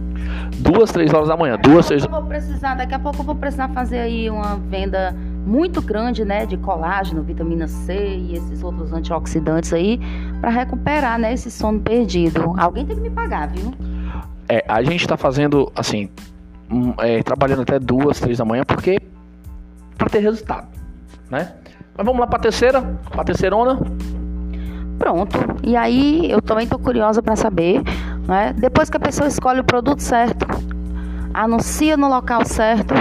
Duas, 0.60 0.92
três 0.92 1.14
horas 1.14 1.30
da 1.30 1.38
manhã. 1.38 1.58
Duas, 1.58 1.88
três... 1.88 2.04
Eu 2.04 2.10
vou 2.10 2.24
precisar, 2.24 2.76
daqui 2.76 2.94
a 2.94 3.00
pouco 3.00 3.22
eu 3.22 3.24
vou 3.24 3.36
precisar 3.36 3.70
fazer 3.70 4.00
aí 4.00 4.30
uma 4.30 4.58
venda 4.70 5.16
muito 5.46 5.82
grande, 5.82 6.26
né, 6.26 6.46
de 6.46 6.58
colágeno, 6.58 7.22
vitamina 7.22 7.68
C 7.68 7.94
e 7.94 8.34
esses 8.34 8.64
outros 8.64 8.92
antioxidantes 8.92 9.72
aí, 9.72 10.00
para 10.42 10.50
recuperar, 10.50 11.20
né, 11.20 11.34
esse 11.34 11.52
sono 11.52 11.80
perdido. 11.80 12.54
Alguém 12.58 12.86
tem 12.86 12.96
que 12.96 13.02
me 13.02 13.12
pagar, 13.12 13.48
viu? 13.50 13.72
É, 14.48 14.64
a 14.68 14.84
gente 14.84 15.02
está 15.02 15.18
fazendo, 15.18 15.72
assim, 15.76 16.10
um, 16.70 16.94
é, 17.00 17.22
trabalhando 17.24 17.62
até 17.62 17.80
duas, 17.80 18.20
três 18.20 18.38
da 18.38 18.46
manhã, 18.46 18.64
porque 18.64 18.98
para 19.98 20.10
ter 20.10 20.20
resultado, 20.20 20.68
né? 21.30 21.54
Mas 21.98 22.06
vamos 22.06 22.20
lá 22.20 22.28
para 22.28 22.38
a 22.38 22.42
terceira, 22.42 22.82
para 23.10 23.22
a 23.22 23.26
terceirona. 23.26 23.80
Pronto. 25.00 25.38
E 25.64 25.76
aí 25.76 26.30
eu 26.30 26.42
também 26.42 26.68
tô 26.68 26.78
curiosa 26.78 27.22
para 27.22 27.36
saber, 27.36 27.82
né? 28.28 28.54
Depois 28.54 28.90
que 28.90 28.98
a 28.98 29.00
pessoa 29.00 29.28
escolhe 29.28 29.60
o 29.60 29.64
produto 29.64 30.02
certo, 30.02 30.46
anuncia 31.34 31.98
no 31.98 32.08
local 32.08 32.46
certo, 32.46 32.94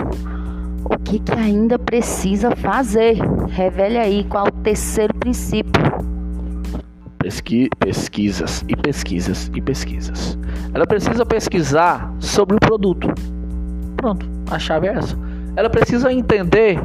o 0.84 0.98
que, 0.98 1.18
que 1.18 1.32
ainda 1.32 1.78
precisa 1.78 2.54
fazer? 2.56 3.16
Revele 3.48 3.98
aí 3.98 4.24
qual 4.24 4.46
o 4.46 4.50
terceiro 4.62 5.14
princípio. 5.14 5.82
Pesqui 7.24 7.70
pesquisas 7.78 8.62
e 8.68 8.76
pesquisas 8.76 9.50
e 9.54 9.60
pesquisas. 9.62 10.38
Ela 10.74 10.86
precisa 10.86 11.24
pesquisar 11.24 12.12
sobre 12.20 12.54
o 12.54 12.60
produto. 12.60 13.08
Pronto, 13.96 14.28
a 14.50 14.58
chave 14.58 14.88
é 14.88 14.92
essa. 14.92 15.16
Ela 15.56 15.70
precisa 15.70 16.12
entender 16.12 16.78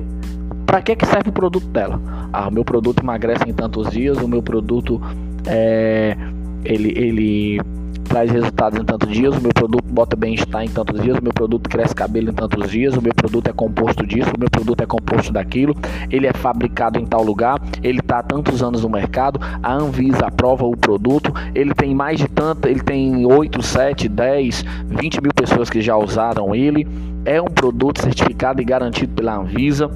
para 0.65 0.81
que, 0.81 0.95
que 0.95 1.05
serve 1.05 1.29
o 1.29 1.33
produto 1.33 1.67
dela. 1.67 1.99
Ah, 2.31 2.47
o 2.47 2.51
meu 2.51 2.63
produto 2.63 3.01
emagrece 3.03 3.49
em 3.49 3.53
tantos 3.53 3.89
dias, 3.89 4.17
o 4.19 4.29
meu 4.29 4.41
produto 4.41 5.01
é, 5.45 6.15
ele, 6.63 6.93
ele 6.97 7.61
traz 8.09 8.31
resultados 8.31 8.79
em 8.79 8.83
tantos 8.83 9.09
dias, 9.09 9.37
o 9.37 9.41
meu 9.41 9.53
produto 9.53 9.85
bota 9.85 10.15
bem-estar 10.15 10.63
em 10.63 10.67
tantos 10.67 10.99
dias, 10.99 11.17
o 11.19 11.23
meu 11.23 11.31
produto 11.31 11.69
cresce 11.69 11.93
cabelo 11.93 12.31
em 12.31 12.33
tantos 12.33 12.69
dias, 12.69 12.97
o 12.97 13.01
meu 13.01 13.13
produto 13.13 13.47
é 13.47 13.53
composto 13.53 14.05
disso, 14.05 14.31
o 14.35 14.39
meu 14.39 14.49
produto 14.49 14.81
é 14.81 14.85
composto 14.85 15.31
daquilo, 15.31 15.75
ele 16.09 16.25
é 16.25 16.33
fabricado 16.33 16.99
em 16.99 17.05
tal 17.05 17.23
lugar, 17.23 17.61
ele 17.83 17.99
está 17.99 18.19
há 18.19 18.23
tantos 18.23 18.63
anos 18.63 18.81
no 18.81 18.89
mercado, 18.89 19.39
a 19.61 19.73
Anvisa 19.73 20.25
aprova 20.25 20.65
o 20.65 20.75
produto, 20.75 21.31
ele 21.53 21.73
tem 21.73 21.93
mais 21.93 22.19
de 22.19 22.27
tanto, 22.27 22.67
ele 22.67 22.81
tem 22.81 23.25
8, 23.25 23.61
7, 23.61 24.09
10, 24.09 24.65
20 24.87 25.21
mil 25.21 25.31
pessoas 25.33 25.69
que 25.69 25.79
já 25.79 25.95
usaram 25.95 26.55
ele, 26.55 26.87
é 27.23 27.39
um 27.39 27.45
produto 27.45 28.01
certificado 28.01 28.59
e 28.59 28.65
garantido 28.65 29.13
pela 29.13 29.35
Anvisa 29.35 29.89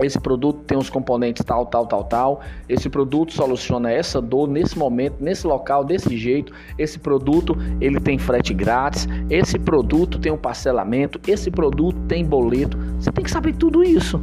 esse 0.00 0.18
produto 0.20 0.60
tem 0.66 0.76
os 0.76 0.90
componentes 0.90 1.44
tal, 1.44 1.64
tal, 1.66 1.86
tal, 1.86 2.04
tal. 2.04 2.40
Esse 2.68 2.88
produto 2.88 3.32
soluciona 3.32 3.90
essa 3.90 4.20
dor 4.20 4.46
nesse 4.46 4.78
momento, 4.78 5.16
nesse 5.20 5.46
local, 5.46 5.84
desse 5.84 6.16
jeito. 6.16 6.52
Esse 6.78 6.98
produto 6.98 7.56
ele 7.80 7.98
tem 7.98 8.18
frete 8.18 8.52
grátis. 8.52 9.08
Esse 9.30 9.58
produto 9.58 10.18
tem 10.18 10.30
um 10.30 10.36
parcelamento. 10.36 11.18
Esse 11.26 11.50
produto 11.50 11.98
tem 12.06 12.24
boleto. 12.24 12.76
Você 13.00 13.10
tem 13.10 13.24
que 13.24 13.30
saber 13.30 13.54
tudo 13.54 13.82
isso, 13.82 14.20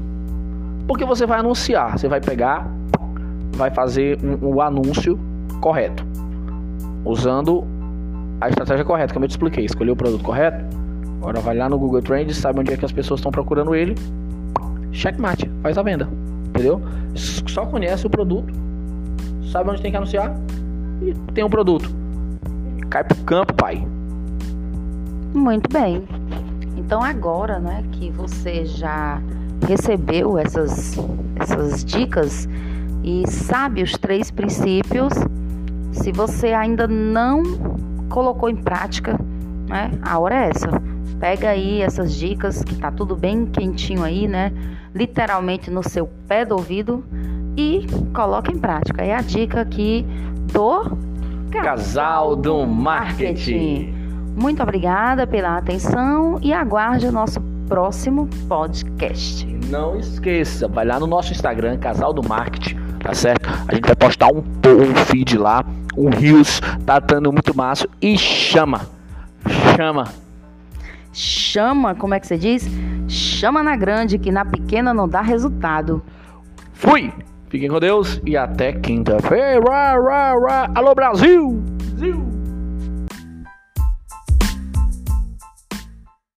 porque 0.88 1.06
você 1.06 1.26
vai 1.26 1.40
anunciar. 1.40 1.98
Você 1.98 2.08
vai 2.08 2.22
pegar, 2.22 2.70
vai 3.54 3.72
fazer 3.72 4.20
o 4.24 4.50
um, 4.50 4.56
um 4.56 4.62
anúncio 4.62 5.20
correto, 5.60 6.06
usando 7.04 7.64
a 8.40 8.50
estratégia 8.50 8.86
correta, 8.86 9.14
como 9.14 9.26
eu 9.26 9.30
te 9.30 9.32
expliquei. 9.32 9.66
Escolheu 9.66 9.94
o 9.94 9.98
produto 9.98 10.24
correto. 10.24 10.64
Agora 11.20 11.40
vai 11.40 11.56
lá 11.56 11.70
no 11.70 11.80
Google 11.80 12.02
Trends, 12.02 12.36
sabe 12.36 12.60
onde 12.60 12.74
é 12.74 12.78
que 12.78 12.84
as 12.84 12.92
pessoas 12.92 13.22
estão 13.22 13.32
procurando 13.32 13.74
ele 13.74 13.96
checkmate, 14.94 15.50
faz 15.62 15.78
a 15.78 15.84
venda. 15.84 16.08
Entendeu? 16.50 16.82
Só 17.16 17.66
conhece 17.66 18.06
o 18.08 18.10
produto, 18.10 18.54
sabe 19.52 19.70
onde 19.72 19.82
tem 19.82 19.92
que 19.92 19.98
anunciar 19.98 20.34
e 21.02 21.14
tem 21.34 21.44
um 21.44 21.50
produto. 21.50 21.90
Cai 22.90 23.04
pro 23.04 23.18
campo, 23.24 23.54
pai. 23.54 23.86
Muito 25.34 25.70
bem. 25.72 26.04
Então 26.78 27.02
agora, 27.02 27.60
né, 27.60 27.84
que 27.94 28.12
você 28.12 28.66
já 28.66 29.20
recebeu 29.68 30.38
essas 30.38 30.96
essas 31.36 31.84
dicas 31.84 32.48
e 33.04 33.28
sabe 33.28 33.82
os 33.82 33.94
três 33.94 34.30
princípios, 34.30 35.14
se 35.92 36.12
você 36.12 36.54
ainda 36.54 36.88
não 36.88 37.44
colocou 38.10 38.50
em 38.50 38.56
prática, 38.56 39.20
né, 39.68 39.92
a 40.02 40.20
hora 40.20 40.36
é 40.46 40.50
essa 40.50 40.82
Pega 41.24 41.52
aí 41.52 41.82
essas 41.82 42.14
dicas 42.14 42.64
que 42.64 42.76
tá 42.76 42.92
tudo 42.92 43.16
bem 43.16 43.46
quentinho 43.46 44.04
aí, 44.04 44.28
né? 44.28 44.52
Literalmente 44.94 45.72
no 45.72 45.82
seu 45.82 46.06
pé 46.28 46.44
do 46.44 46.56
ouvido 46.56 47.02
e 47.56 47.88
coloca 48.14 48.52
em 48.52 48.58
prática. 48.58 49.02
É 49.02 49.16
a 49.16 49.22
dica 49.22 49.62
aqui 49.62 50.06
do 50.52 50.98
Casal 51.50 52.36
do 52.36 52.66
Marketing. 52.66 53.94
Muito 54.36 54.62
obrigada 54.62 55.26
pela 55.26 55.58
atenção 55.58 56.40
e 56.42 56.52
aguarde 56.52 57.08
o 57.08 57.12
nosso 57.12 57.40
próximo 57.70 58.28
podcast. 58.50 59.46
Não 59.70 59.98
esqueça, 59.98 60.68
vai 60.68 60.84
lá 60.84 61.00
no 61.00 61.08
nosso 61.08 61.32
Instagram, 61.32 61.78
Casal 61.78 62.12
do 62.12 62.28
Marketing, 62.28 62.76
tá 63.00 63.14
certo? 63.14 63.50
A 63.68 63.74
gente 63.74 63.86
vai 63.86 63.96
postar 63.96 64.28
um, 64.28 64.40
um 64.40 64.96
feed 65.06 65.38
lá, 65.38 65.64
um 65.98 66.10
Rios, 66.10 66.60
tá 66.86 67.00
dando 67.00 67.32
muito 67.32 67.56
massa 67.56 67.88
e 68.02 68.18
chama, 68.18 68.82
chama 69.76 70.24
chama, 71.14 71.94
como 71.94 72.16
é 72.16 72.20
que 72.20 72.26
você 72.26 72.38
diz? 72.38 72.68
Chama 73.08 73.62
na 73.62 73.76
grande, 73.76 74.18
que 74.18 74.32
na 74.32 74.44
pequena 74.44 74.94
não 74.94 75.08
dá 75.08 75.22
resultado. 75.22 76.02
Fui! 76.74 77.14
Fiquem 77.50 77.70
com 77.70 77.80
Deus 77.80 78.20
e 78.26 78.36
até 78.36 78.74
quinta-feira. 78.74 79.62
Alô, 80.74 80.96
Brasil! 80.96 81.62
Brasil! 81.96 82.33